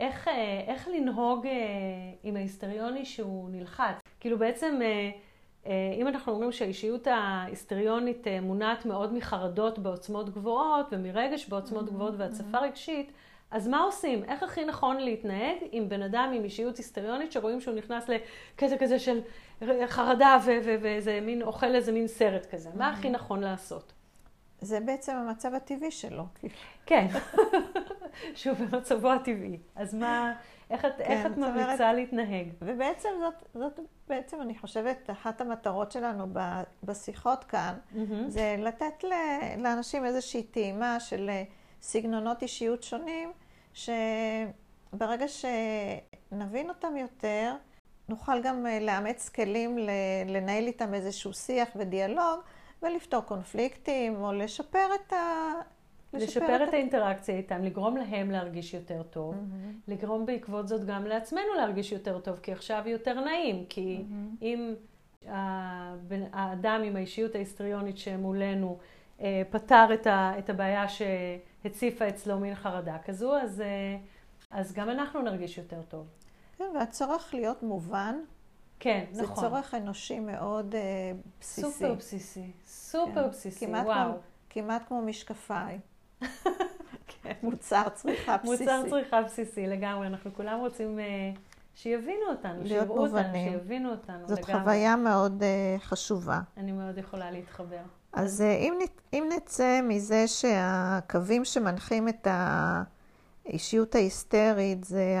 איך, 0.00 0.28
איך 0.66 0.88
לנהוג 0.88 1.46
עם 2.22 2.36
ההיסטריוני 2.36 3.04
שהוא 3.04 3.50
נלחץ. 3.50 3.94
כאילו 4.20 4.38
בעצם, 4.38 4.80
אם 5.96 6.08
אנחנו 6.08 6.32
אומרים 6.32 6.52
שהאישיות 6.52 7.06
ההיסטריונית 7.06 8.26
מונעת 8.42 8.86
מאוד 8.86 9.14
מחרדות 9.14 9.78
בעוצמות 9.78 10.30
גבוהות 10.30 10.86
ומרגש 10.92 11.48
בעוצמות 11.48 11.86
גבוהות 11.86 12.14
והצפה 12.18 12.58
רגשית, 12.58 13.12
אז 13.50 13.68
מה 13.68 13.80
עושים? 13.80 14.24
איך 14.24 14.42
הכי 14.42 14.64
נכון 14.64 14.96
להתנהג 14.96 15.56
עם 15.72 15.88
בן 15.88 16.02
אדם 16.02 16.32
עם 16.34 16.44
אישיות 16.44 16.76
היסטריונית 16.76 17.32
שרואים 17.32 17.60
שהוא 17.60 17.74
נכנס 17.74 18.08
לקטע 18.08 18.76
כזה 18.76 18.98
של 18.98 19.20
חרדה 19.86 20.38
ואיזה 20.62 21.20
מין, 21.22 21.42
אוכל 21.42 21.74
איזה 21.74 21.92
מין 21.92 22.06
סרט 22.06 22.46
כזה? 22.54 22.70
מה 22.74 22.90
הכי 22.90 23.10
נכון 23.10 23.40
לעשות? 23.40 23.92
זה 24.60 24.80
בעצם 24.80 25.16
המצב 25.16 25.54
הטבעי 25.54 25.90
שלו. 25.90 26.24
כן, 26.86 27.06
שהוא 28.34 28.56
במצבו 28.56 29.12
הטבעי. 29.12 29.58
אז 29.76 29.94
מה, 29.94 30.34
איך 30.70 30.84
את, 30.84 30.92
כן, 30.98 31.04
איך 31.04 31.26
את 31.26 31.36
ממליצה 31.36 31.74
אומרת, 31.74 31.94
להתנהג? 31.94 32.48
ובעצם 32.62 33.08
זאת, 33.20 33.34
זאת 33.54 33.80
בעצם, 34.08 34.40
אני 34.40 34.58
חושבת, 34.58 35.10
אחת 35.10 35.40
המטרות 35.40 35.92
שלנו 35.92 36.26
בשיחות 36.84 37.44
כאן, 37.44 37.74
mm-hmm. 37.74 37.98
זה 38.28 38.56
לתת 38.58 39.04
לאנשים 39.58 40.04
איזושהי 40.04 40.42
טעימה 40.42 41.00
של 41.00 41.30
סגנונות 41.82 42.42
אישיות 42.42 42.82
שונים, 42.82 43.32
שברגע 43.74 45.26
שנבין 45.28 46.68
אותם 46.68 46.96
יותר, 46.96 47.54
נוכל 48.08 48.42
גם 48.42 48.66
אה, 48.66 48.78
לאמץ 48.80 49.28
כלים 49.28 49.78
לנהל 50.26 50.66
איתם 50.66 50.94
איזשהו 50.94 51.32
שיח 51.32 51.68
ודיאלוג 51.76 52.40
ולפתור 52.82 53.20
קונפליקטים 53.20 54.16
או 54.16 54.32
לשפר 54.32 54.88
את 54.94 55.12
ה... 55.12 55.52
לשפר, 56.12 56.26
לשפר 56.42 56.64
את, 56.64 56.68
את 56.68 56.74
האינטראקציה 56.74 57.36
איתם, 57.36 57.62
לגרום 57.62 57.96
להם 57.96 58.30
להרגיש 58.30 58.74
יותר 58.74 59.02
טוב, 59.02 59.34
mm-hmm. 59.34 59.90
לגרום 59.90 60.26
בעקבות 60.26 60.68
זאת 60.68 60.84
גם 60.84 61.06
לעצמנו 61.06 61.54
להרגיש 61.56 61.92
יותר 61.92 62.20
טוב, 62.20 62.38
כי 62.38 62.52
עכשיו 62.52 62.82
יותר 62.86 63.20
נעים, 63.20 63.64
כי 63.68 63.98
mm-hmm. 63.98 64.42
אם 64.42 64.74
האדם 66.32 66.82
עם 66.84 66.96
האישיות 66.96 67.34
ההיסטריונית 67.34 67.98
שמולנו 67.98 68.78
אה, 69.20 69.42
פתר 69.50 69.86
את 70.06 70.50
הבעיה 70.50 70.86
שהציפה 70.88 72.08
אצלו 72.08 72.38
מין 72.38 72.54
חרדה 72.54 72.96
כזו, 73.04 73.36
אז, 73.36 73.60
אה, 73.60 73.96
אז 74.50 74.72
גם 74.72 74.90
אנחנו 74.90 75.22
נרגיש 75.22 75.58
יותר 75.58 75.82
טוב. 75.88 76.06
כן, 76.58 76.64
והצורך 76.74 77.34
להיות 77.34 77.62
מובן. 77.62 78.20
כן, 78.80 79.04
זה 79.12 79.22
נכון. 79.22 79.36
זה 79.36 79.40
צורך 79.40 79.74
אנושי 79.74 80.20
מאוד 80.20 80.74
uh, 80.74 80.76
בסיסי. 81.40 81.60
סופר 81.62 81.94
בסיסי, 81.94 82.50
סופר 82.66 83.22
כן. 83.22 83.28
בסיסי, 83.30 83.66
כמעט 83.66 83.86
וואו. 83.86 84.10
כמו, 84.10 84.18
כמעט 84.50 84.82
כמו 84.88 85.02
משקפיים. 85.02 85.80
כן. 87.06 87.32
מוצר 87.42 87.88
צריכה 87.94 88.36
בסיסי. 88.44 88.64
מוצר 88.64 88.82
צריכה 88.90 89.22
בסיסי, 89.22 89.66
לגמרי. 89.66 90.06
אנחנו 90.06 90.34
כולם 90.34 90.58
רוצים 90.58 90.98
uh, 90.98 91.38
שיבינו 91.74 92.26
אותנו, 92.28 92.66
שיראו 92.66 93.06
אותנו, 93.06 93.34
שיבינו 93.50 93.90
אותנו. 93.90 94.28
זאת 94.28 94.48
לגמרי. 94.48 94.60
חוויה 94.60 94.96
מאוד 94.96 95.42
uh, 95.42 95.80
חשובה. 95.80 96.40
אני 96.56 96.72
מאוד 96.72 96.98
יכולה 96.98 97.30
להתחבר. 97.30 97.82
אז 98.12 98.40
uh, 98.40 98.44
אם, 98.44 98.74
אם 99.12 99.30
נצא 99.36 99.80
מזה 99.82 100.28
שהקווים 100.28 101.44
שמנחים 101.44 102.08
את 102.08 102.28
האישיות 103.44 103.94
ההיסטרית 103.94 104.84
זה 104.84 105.18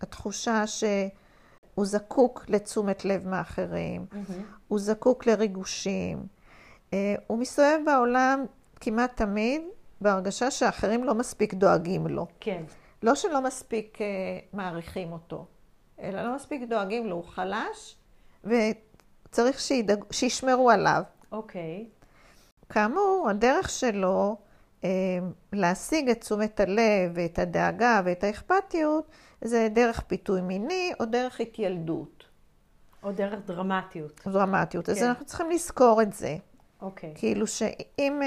התחושה 0.00 0.66
ש... 0.66 0.84
הוא 1.74 1.86
זקוק 1.86 2.44
לתשומת 2.48 3.04
לב 3.04 3.28
מאחרים, 3.28 4.06
mm-hmm. 4.12 4.32
הוא 4.68 4.78
זקוק 4.78 5.26
לריגושים. 5.26 6.26
אה, 6.92 7.14
הוא 7.26 7.38
מסתובב 7.38 7.78
בעולם 7.86 8.44
כמעט 8.80 9.16
תמיד 9.16 9.62
בהרגשה 10.00 10.50
שאחרים 10.50 11.04
לא 11.04 11.14
מספיק 11.14 11.54
דואגים 11.54 12.06
לו. 12.06 12.26
כן. 12.40 12.62
לא 13.02 13.14
שלא 13.14 13.40
מספיק 13.42 13.98
uh, 13.98 14.56
מעריכים 14.56 15.12
אותו, 15.12 15.46
אלא 16.00 16.22
לא 16.22 16.34
מספיק 16.34 16.62
דואגים 16.68 17.06
לו, 17.06 17.16
הוא 17.16 17.24
חלש, 17.24 17.96
וצריך 18.44 19.60
שידאג, 19.60 20.04
שישמרו 20.10 20.70
עליו. 20.70 21.02
אוקיי. 21.32 21.86
Okay. 21.86 22.72
כאמור, 22.72 23.26
הדרך 23.30 23.70
שלו 23.70 24.36
uh, 24.82 24.84
להשיג 25.52 26.10
את 26.10 26.20
תשומת 26.20 26.60
הלב 26.60 27.12
ואת 27.14 27.38
הדאגה 27.38 28.00
ואת 28.04 28.24
האכפתיות, 28.24 29.10
זה 29.40 29.68
דרך 29.72 30.00
פיתוי 30.00 30.40
מיני 30.40 30.92
או 31.00 31.04
דרך 31.04 31.40
התיילדות. 31.40 32.24
או 33.02 33.12
דרך 33.12 33.40
דרמטיות. 33.46 34.20
דרמטיות. 34.26 34.86
כן. 34.86 34.92
אז 34.92 35.02
אנחנו 35.02 35.24
צריכים 35.24 35.50
לזכור 35.50 36.02
את 36.02 36.12
זה. 36.12 36.36
אוקיי. 36.82 37.12
כאילו 37.16 37.46
שאם 37.46 38.22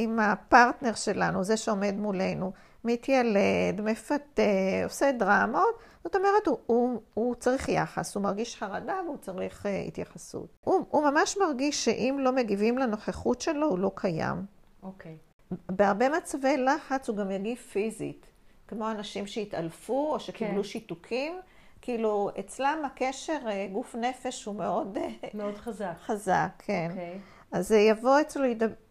אם 0.00 0.18
הפרטנר 0.18 0.94
שלנו, 0.94 1.44
זה 1.44 1.56
שעומד 1.56 1.94
מולנו, 1.94 2.52
מתיילד, 2.84 3.80
מפתה, 3.80 4.42
עושה 4.84 5.12
דרמות, 5.12 5.78
זאת 6.04 6.16
אומרת, 6.16 6.46
הוא, 6.46 6.58
הוא, 6.66 7.00
הוא 7.14 7.34
צריך 7.34 7.68
יחס, 7.68 8.14
הוא 8.14 8.22
מרגיש 8.22 8.56
חרדה 8.56 9.00
והוא 9.04 9.16
צריך 9.16 9.66
uh, 9.66 9.68
התייחסות. 9.88 10.56
הוא, 10.64 10.86
הוא 10.90 11.10
ממש 11.10 11.36
מרגיש 11.38 11.84
שאם 11.84 12.16
לא 12.20 12.32
מגיבים 12.32 12.78
לנוכחות 12.78 13.40
שלו, 13.40 13.68
הוא 13.68 13.78
לא 13.78 13.90
קיים. 13.94 14.44
אוקיי. 14.82 15.16
בהרבה 15.50 16.08
מצבי 16.08 16.56
לחץ 16.56 17.08
הוא 17.08 17.16
גם 17.16 17.30
יגיב 17.30 17.56
פיזית. 17.56 18.26
כמו 18.68 18.90
אנשים 18.90 19.26
שהתעלפו 19.26 20.12
או 20.12 20.20
שקיבלו 20.20 20.62
כן. 20.62 20.68
שיתוקים. 20.68 21.32
כאילו, 21.80 22.30
אצלם 22.40 22.78
הקשר 22.86 23.38
אה, 23.46 23.68
גוף 23.72 23.94
נפש 23.94 24.44
הוא 24.44 24.54
מאוד... 24.54 24.98
אה, 24.98 25.28
מאוד 25.34 25.56
חזק. 25.56 25.94
חזק, 26.00 26.50
כן. 26.58 26.88
Okay. 26.88 26.92
אוקיי. 26.92 27.18
אז 27.52 27.72
יבוא 27.72 28.20
אצלו 28.20 28.44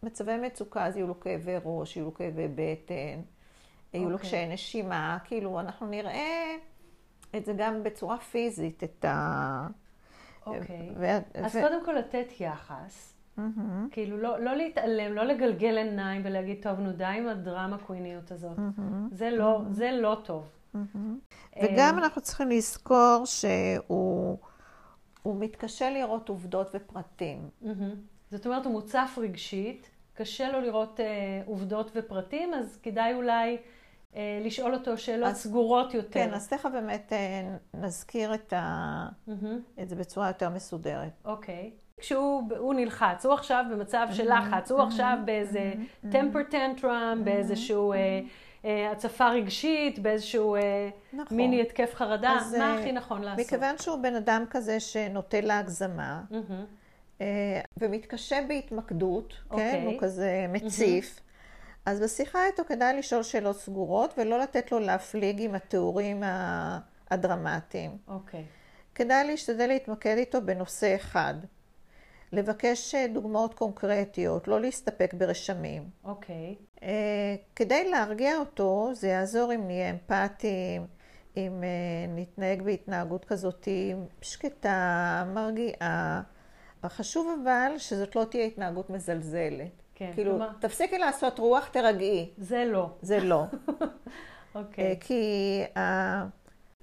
מצבי 0.04 0.38
מצוקה, 0.38 0.86
אז 0.86 0.98
יהיו 0.98 1.08
לו 1.08 1.20
כאבי 1.20 1.56
ראש, 1.66 1.98
יהיו 1.98 2.06
לו 2.06 2.14
כאבי 2.14 2.48
בטן, 2.48 3.22
יהיו 3.94 4.06
okay. 4.06 4.10
לו 4.10 4.14
אוקיי. 4.14 4.28
קשיי 4.30 4.48
נשימה, 4.48 5.18
כאילו, 5.24 5.60
אנחנו 5.60 5.88
נראה 5.88 6.56
את 7.36 7.46
זה 7.46 7.54
גם 7.58 7.84
בצורה 7.84 8.18
פיזית, 8.18 8.84
את 8.84 9.06
ה... 9.06 9.68
אוקיי. 10.46 10.62
Okay. 10.62 10.94
ו... 10.96 11.06
אז 11.46 11.56
ו... 11.56 11.62
קודם 11.62 11.86
כל 11.86 11.94
לתת 11.94 12.28
יחס. 12.40 13.15
Mm-hmm. 13.38 13.92
כאילו, 13.92 14.18
לא, 14.18 14.40
לא 14.40 14.56
להתעלם, 14.56 15.14
לא 15.14 15.24
לגלגל 15.24 15.78
עיניים 15.78 16.22
ולהגיד, 16.26 16.58
טוב, 16.62 16.80
נו 16.80 16.92
די 16.92 17.04
עם 17.06 17.28
הדרמה 17.28 17.78
קוויניות 17.78 18.32
הזאת. 18.32 18.58
Mm-hmm. 18.58 18.82
זה, 19.12 19.30
לא, 19.30 19.58
mm-hmm. 19.60 19.74
זה 19.74 19.92
לא 19.92 20.18
טוב. 20.24 20.50
Mm-hmm. 20.76 21.60
וגם 21.64 21.98
אנחנו 21.98 22.22
צריכים 22.22 22.50
לזכור 22.50 23.24
שהוא 23.26 24.38
מתקשה 25.26 25.90
לראות 25.90 26.30
עובדות 26.30 26.68
ופרטים. 26.74 27.50
Mm-hmm. 27.64 27.68
זאת 28.32 28.46
אומרת, 28.46 28.66
הוא 28.66 28.74
מוצף 28.74 29.18
רגשית, 29.22 29.90
קשה 30.14 30.52
לו 30.52 30.62
לראות 30.62 31.00
אה, 31.00 31.06
עובדות 31.46 31.92
ופרטים, 31.96 32.54
אז 32.54 32.80
כדאי 32.84 33.14
אולי 33.14 33.58
אה, 34.16 34.42
לשאול 34.44 34.74
אותו 34.74 34.98
שאלות 34.98 35.30
אז, 35.30 35.38
סגורות 35.38 35.94
יותר. 35.94 36.10
כן, 36.12 36.34
אז 36.34 36.48
תכף 36.48 36.70
באמת 36.74 37.14
אה, 37.14 37.56
נזכיר 37.74 38.34
את, 38.34 38.54
ה... 38.54 39.08
mm-hmm. 39.28 39.82
את 39.82 39.90
זה 39.90 39.96
בצורה 39.96 40.28
יותר 40.28 40.50
מסודרת. 40.50 41.12
אוקיי. 41.26 41.72
Okay. 41.74 41.85
כשהוא 42.00 42.74
נלחץ, 42.74 43.26
הוא 43.26 43.34
עכשיו 43.34 43.66
במצב 43.72 44.08
של 44.12 44.34
לחץ, 44.34 44.72
הוא 44.72 44.82
עכשיו 44.82 45.18
באיזה 45.26 45.74
temper 46.12 46.52
tantrum, 46.52 47.24
באיזשהו 47.24 47.94
אה, 47.94 47.98
אה, 48.66 48.92
הצפה 48.92 49.30
רגשית, 49.30 50.00
באיזשהו 50.00 50.56
אה, 50.56 50.90
נכון. 51.14 51.38
מיני 51.38 51.62
התקף 51.62 51.96
חרדה, 51.96 52.38
מה 52.58 52.76
הכי 52.80 52.92
נכון 52.92 53.22
לעשות? 53.22 53.46
מכיוון 53.46 53.78
שהוא 53.78 53.98
בן 54.02 54.16
אדם 54.16 54.46
כזה 54.50 54.80
שנוטה 54.80 55.42
להגזמה, 55.42 56.22
ומתקשה 57.78 58.40
בהתמקדות. 58.48 59.34
כן, 59.34 59.52
אוקיי. 59.52 59.86
הוא 59.86 59.94
כזה 60.00 60.46
מציף, 60.50 61.20
אז 61.86 62.00
בשיחה 62.00 62.46
איתו 62.46 62.64
כדאי 62.68 62.98
לשאול 62.98 63.24
שאלות 63.24 63.58
סגורות, 63.60 64.14
ולא 64.18 64.40
לתת 64.40 64.72
לו 64.72 64.80
להפליג 64.80 65.42
עם 65.42 65.56
התיאורים 65.56 66.24
הדרמטיים. 67.12 67.98
אוקיי. 68.08 68.44
כדאי 68.96 69.28
להשתדל 69.28 69.68
להתמקד 69.68 70.16
איתו 70.18 70.42
בנושא 70.42 70.96
אחד. 70.96 71.34
לבקש 72.36 72.96
אה, 72.96 73.08
דוגמאות 73.14 73.54
קונקרטיות, 73.54 74.48
לא 74.48 74.62
להסתפק 74.62 75.14
ברשמים. 75.14 75.90
אוקיי. 76.04 76.56
Okay. 76.60 76.84
אה, 76.84 77.36
כדי 77.56 77.90
להרגיע 77.90 78.38
אותו, 78.38 78.90
זה 78.94 79.08
יעזור 79.08 79.54
אם 79.54 79.68
נהיה 79.68 79.90
אמפתיים, 79.90 80.86
אם 81.38 81.64
אה, 81.64 82.06
נתנהג 82.16 82.62
בהתנהגות 82.62 83.26
כזאת 83.26 83.68
שקטה, 84.22 85.24
מרגיעה. 85.34 86.22
חשוב 86.86 87.40
אבל 87.44 87.78
שזאת 87.78 88.16
לא 88.16 88.24
תהיה 88.24 88.46
התנהגות 88.46 88.90
מזלזלת. 88.90 89.82
כן, 89.96 90.12
כאילו, 90.14 90.32
כלומר... 90.32 90.50
תפסיקי 90.60 90.98
לעשות 90.98 91.40
רוח, 91.40 91.68
תרגעי. 91.68 92.30
זה 92.38 92.66
לא. 92.66 92.90
זה 93.02 93.20
לא. 93.20 93.44
אוקיי. 94.56 94.94
okay. 94.94 95.06
כי 95.06 95.64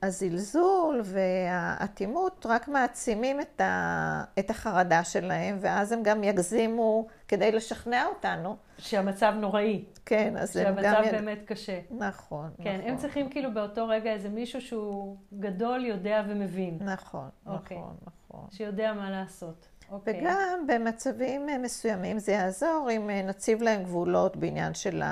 הזלזול 0.03 1.01
והאטימות 1.05 2.47
רק 2.49 2.69
מעצימים 2.69 3.41
את, 3.41 3.61
ה, 3.61 4.25
את 4.38 4.51
החרדה 4.51 5.05
שלהם, 5.05 5.59
ואז 5.61 5.93
הם 5.93 6.03
גם 6.03 6.25
יגזימו 6.25 7.07
כדי 7.29 7.53
לשכנע 7.53 8.07
אותנו. 8.07 8.57
שהמצב 8.79 9.35
נוראי. 9.41 9.85
כן, 10.07 10.37
אז 10.37 10.57
הם 10.57 10.75
גם... 10.77 10.83
שהמצב 10.83 11.11
באמת 11.11 11.38
קשה. 11.47 11.81
נכון, 11.91 12.51
כן, 12.62 12.77
נכון. 12.77 12.91
הם 12.91 12.97
צריכים 12.97 13.31
כאילו 13.31 13.55
באותו 13.55 13.88
רגע 13.88 14.12
איזה 14.12 14.29
מישהו 14.29 14.61
שהוא 14.61 15.17
גדול, 15.38 15.85
יודע 15.85 16.23
ומבין. 16.29 16.79
נכון, 16.81 17.29
אוקיי. 17.47 17.79
נכון, 17.79 17.97
נכון. 18.07 18.47
שיודע 18.51 18.93
מה 18.93 19.11
לעשות. 19.11 19.69
אוקיי. 19.91 20.21
וגם 20.21 20.67
במצבים 20.67 21.47
מסוימים 21.62 22.19
זה 22.19 22.33
יעזור 22.33 22.88
אם 22.97 23.11
נציב 23.25 23.62
להם 23.62 23.83
גבולות 23.83 24.37
בעניין 24.37 24.75
של 24.75 25.03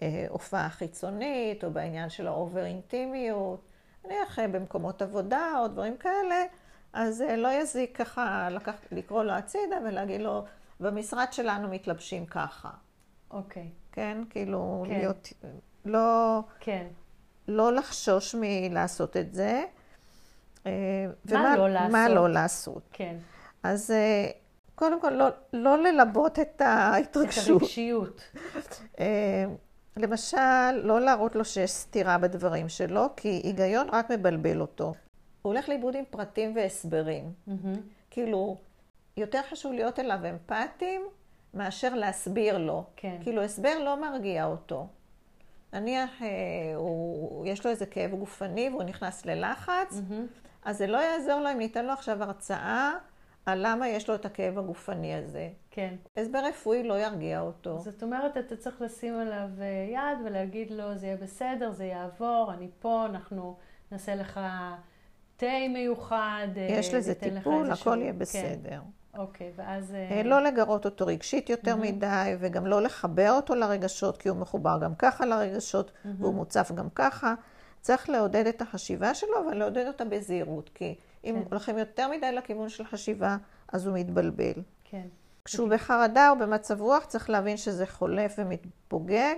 ההופעה 0.00 0.66
החיצונית, 0.66 1.64
או 1.64 1.70
בעניין 1.70 2.08
של 2.08 2.26
ה 2.26 2.34
over 2.34 2.64
אינטימיות. 2.64 3.71
נניח 4.04 4.38
אה, 4.38 4.48
במקומות 4.48 5.02
עבודה 5.02 5.58
או 5.58 5.68
דברים 5.68 5.96
כאלה, 5.96 6.44
אז 6.92 7.22
אה, 7.22 7.36
לא 7.36 7.48
יזיק 7.48 7.96
ככה 7.96 8.48
לקח, 8.50 8.74
לקרוא 8.92 9.22
לו 9.22 9.32
הצידה 9.32 9.76
ולהגיד 9.84 10.20
לו, 10.20 10.44
במשרד 10.80 11.32
שלנו 11.32 11.68
מתלבשים 11.68 12.26
ככה. 12.26 12.70
אוקיי. 13.30 13.68
כן? 13.92 14.18
כאילו, 14.30 14.84
כן. 14.86 14.94
להיות... 14.98 15.32
לא... 15.84 16.40
כן. 16.60 16.86
לא 17.48 17.72
לחשוש 17.72 18.34
מלעשות 18.38 19.16
את 19.16 19.34
זה. 19.34 19.64
אה, 20.66 21.06
מה 21.30 21.40
ומה, 21.40 21.56
לא 21.56 21.68
לעשות? 21.68 21.92
מה 21.92 22.08
לא 22.08 22.28
לעשות. 22.28 22.82
כן. 22.92 23.16
אז 23.62 23.94
קודם 24.74 25.00
כל, 25.00 25.10
לא, 25.10 25.28
לא 25.52 25.78
ללבות 25.78 26.38
את 26.38 26.60
ההתרגשות. 26.60 27.56
את 27.56 27.62
הרגשיות. 27.62 28.20
למשל, 29.96 30.70
לא 30.82 31.00
להראות 31.00 31.34
לו 31.34 31.44
שיש 31.44 31.70
סתירה 31.70 32.18
בדברים 32.18 32.68
שלו, 32.68 33.06
כי 33.16 33.28
היגיון 33.28 33.88
רק 33.92 34.10
מבלבל 34.10 34.60
אותו. 34.60 34.94
הוא 35.42 35.52
הולך 35.52 35.68
לאיבוד 35.68 35.94
עם 35.94 36.04
פרטים 36.10 36.56
והסברים. 36.56 37.32
Mm-hmm. 37.48 37.78
כאילו, 38.10 38.56
יותר 39.16 39.40
חשוב 39.50 39.72
להיות 39.72 39.98
אליו 39.98 40.18
אמפתיים 40.30 41.02
מאשר 41.54 41.94
להסביר 41.94 42.58
לו. 42.58 42.84
כן. 42.96 43.16
כאילו, 43.22 43.42
הסבר 43.42 43.78
לא 43.84 44.00
מרגיע 44.00 44.46
אותו. 44.46 44.86
נניח, 45.72 46.22
אה, 46.22 46.26
הוא, 46.76 47.46
יש 47.46 47.64
לו 47.64 47.70
איזה 47.70 47.86
כאב 47.86 48.10
גופני 48.10 48.68
והוא 48.68 48.82
נכנס 48.82 49.26
ללחץ, 49.26 49.92
mm-hmm. 49.92 50.42
אז 50.64 50.78
זה 50.78 50.86
לא 50.86 50.98
יעזור 50.98 51.40
לו 51.40 51.52
אם 51.52 51.58
ניתן 51.58 51.86
לו 51.86 51.92
עכשיו 51.92 52.22
הרצאה 52.22 52.92
על 53.46 53.66
למה 53.66 53.88
יש 53.88 54.08
לו 54.08 54.14
את 54.14 54.26
הכאב 54.26 54.58
הגופני 54.58 55.14
הזה. 55.14 55.48
כן. 55.74 55.94
הסבר 56.16 56.38
רפואי 56.38 56.82
לא 56.82 57.00
ירגיע 57.00 57.40
אותו. 57.40 57.78
זאת 57.78 58.02
אומרת, 58.02 58.36
אתה 58.36 58.56
צריך 58.56 58.82
לשים 58.82 59.14
עליו 59.14 59.48
אה, 59.60 59.86
יד 59.92 60.26
ולהגיד 60.26 60.70
לו, 60.70 60.98
זה 60.98 61.06
יהיה 61.06 61.16
בסדר, 61.16 61.72
זה 61.72 61.84
יעבור, 61.84 62.50
אני 62.54 62.68
פה, 62.78 63.06
אנחנו 63.06 63.56
נעשה 63.92 64.14
לך 64.14 64.40
תה 65.36 65.46
מיוחד. 65.68 66.48
אה, 66.56 66.66
יש 66.70 66.94
לזה 66.94 67.14
טיפול, 67.14 67.70
הכל 67.70 67.98
יהיה 68.00 68.12
כן. 68.12 68.18
בסדר. 68.18 68.80
אוקיי, 69.18 69.52
ואז... 69.56 69.94
אה, 69.94 70.22
לא 70.22 70.42
לגרות 70.42 70.84
אותו 70.84 71.06
רגשית 71.06 71.50
יותר 71.50 71.76
מדי, 71.76 72.34
וגם 72.38 72.66
לא 72.66 72.82
לחבר 72.82 73.30
אותו 73.30 73.54
לרגשות, 73.54 74.16
כי 74.16 74.28
הוא 74.28 74.38
מחובר 74.38 74.78
גם 74.82 74.94
ככה 74.94 75.26
לרגשות, 75.26 75.92
והוא 76.18 76.34
מוצף 76.34 76.72
גם 76.74 76.88
ככה. 76.94 77.34
צריך 77.80 78.10
לעודד 78.10 78.46
את 78.46 78.62
החשיבה 78.62 79.14
שלו, 79.14 79.32
אבל 79.46 79.56
לעודד 79.56 79.86
אותה 79.86 80.04
בזהירות, 80.04 80.70
כי 80.74 80.94
אם 81.24 81.34
כן. 81.34 81.48
הולכים 81.50 81.78
יותר 81.78 82.08
מדי 82.08 82.32
לכיוון 82.32 82.68
של 82.68 82.84
חשיבה, 82.84 83.36
אז 83.72 83.86
הוא 83.86 83.98
מתבלבל. 83.98 84.62
כן, 84.84 85.06
כשהוא 85.44 85.68
בחרדה 85.68 86.30
או 86.30 86.38
במצב 86.38 86.80
רוח, 86.80 87.04
צריך 87.04 87.30
להבין 87.30 87.56
שזה 87.56 87.86
חולף 87.86 88.34
ומתפוגג, 88.38 89.34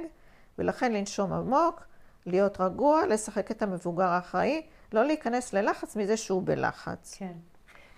ולכן 0.58 0.92
לנשום 0.92 1.32
עמוק, 1.32 1.82
להיות 2.26 2.60
רגוע, 2.60 3.06
לשחק 3.06 3.50
את 3.50 3.62
המבוגר 3.62 4.04
האחראי, 4.04 4.62
לא 4.92 5.04
להיכנס 5.04 5.52
ללחץ 5.52 5.96
מזה 5.96 6.16
שהוא 6.16 6.42
בלחץ. 6.44 7.16
כן. 7.18 7.32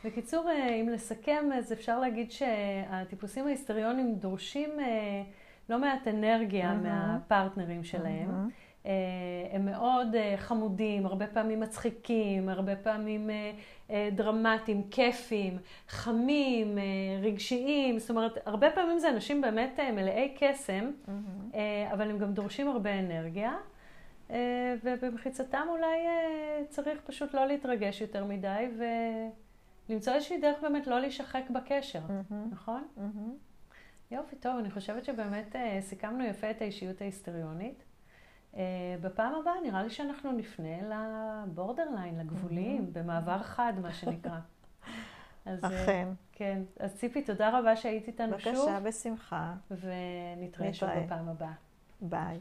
בקיצור, 0.05 0.51
אה, 0.51 0.69
אם 0.69 0.89
לסכם, 0.89 1.45
אז 1.55 1.73
אפשר 1.73 2.01
להגיד 2.01 2.31
שהטיפוסים 2.31 3.47
ההיסטריונים 3.47 4.15
דורשים 4.15 4.71
אה, 4.81 5.23
לא 5.69 5.79
מעט 5.79 6.09
אנרגיה 6.09 6.75
מהפרטנרים 6.75 7.85
שלהם. 7.85 8.49
אה, 8.87 8.93
הם 9.53 9.65
מאוד 9.65 10.15
אה, 10.15 10.35
חמודים, 10.37 11.07
הרבה 11.07 11.27
פעמים 11.27 11.61
מצחיקים, 11.61 12.49
הרבה 12.49 12.77
פעמים 12.77 13.31
אה, 13.91 14.09
דרמטיים, 14.13 14.83
כיפיים, 14.91 15.59
חמים, 15.89 16.79
רגשיים. 17.23 17.99
זאת 17.99 18.11
אומרת, 18.11 18.39
הרבה 18.47 18.71
פעמים 18.71 18.99
זה 18.99 19.09
אנשים 19.09 19.41
באמת 19.41 19.81
מלאי 19.93 20.35
קסם, 20.39 20.91
אה, 21.55 21.93
אבל 21.93 22.11
הם 22.11 22.19
גם 22.19 22.33
דורשים 22.33 22.69
הרבה 22.69 22.99
אנרגיה. 22.99 23.57
ובמחיצתם 24.85 25.67
אולי 25.69 25.99
צריך 26.69 27.01
פשוט 27.01 27.35
לא 27.35 27.47
להתרגש 27.47 28.01
יותר 28.01 28.25
מדי 28.25 28.67
ולמצוא 29.89 30.13
איזושהי 30.13 30.41
דרך 30.41 30.61
באמת 30.63 30.87
לא 30.87 31.01
להישחק 31.01 31.43
בקשר, 31.51 32.01
נכון? 32.51 32.85
יופי, 34.11 34.37
טוב, 34.37 34.59
אני 34.59 34.71
חושבת 34.71 35.05
שבאמת 35.05 35.57
סיכמנו 35.81 36.25
יפה 36.25 36.51
את 36.51 36.63
האישיות 36.63 37.01
ההיסטריונית. 37.01 37.86
אה, 38.57 38.63
בפעם 39.01 39.35
הבאה 39.35 39.55
נראה 39.63 39.83
לי 39.83 39.91
שאנחנו 39.91 40.33
נפנה 40.33 40.77
לבורדרליין, 41.47 42.19
לגבולים, 42.19 42.93
במעבר 42.93 43.39
חד, 43.43 43.73
מה 43.83 43.93
שנקרא. 43.93 44.39
אז, 45.47 45.65
אה, 45.65 45.83
אכן. 45.83 46.09
כן. 46.33 46.63
אז 46.81 46.95
ציפי, 46.95 47.23
תודה 47.23 47.59
רבה 47.59 47.77
שהיית 47.77 48.07
איתנו 48.09 48.41
שוב, 48.41 48.53
בבקשה, 48.53 48.81
בשמחה. 48.81 49.55
ונתראה 49.71 50.75
שוב. 50.75 50.89
בפעם 51.05 51.29
הבאה. 51.29 51.53
ביי. 52.01 52.41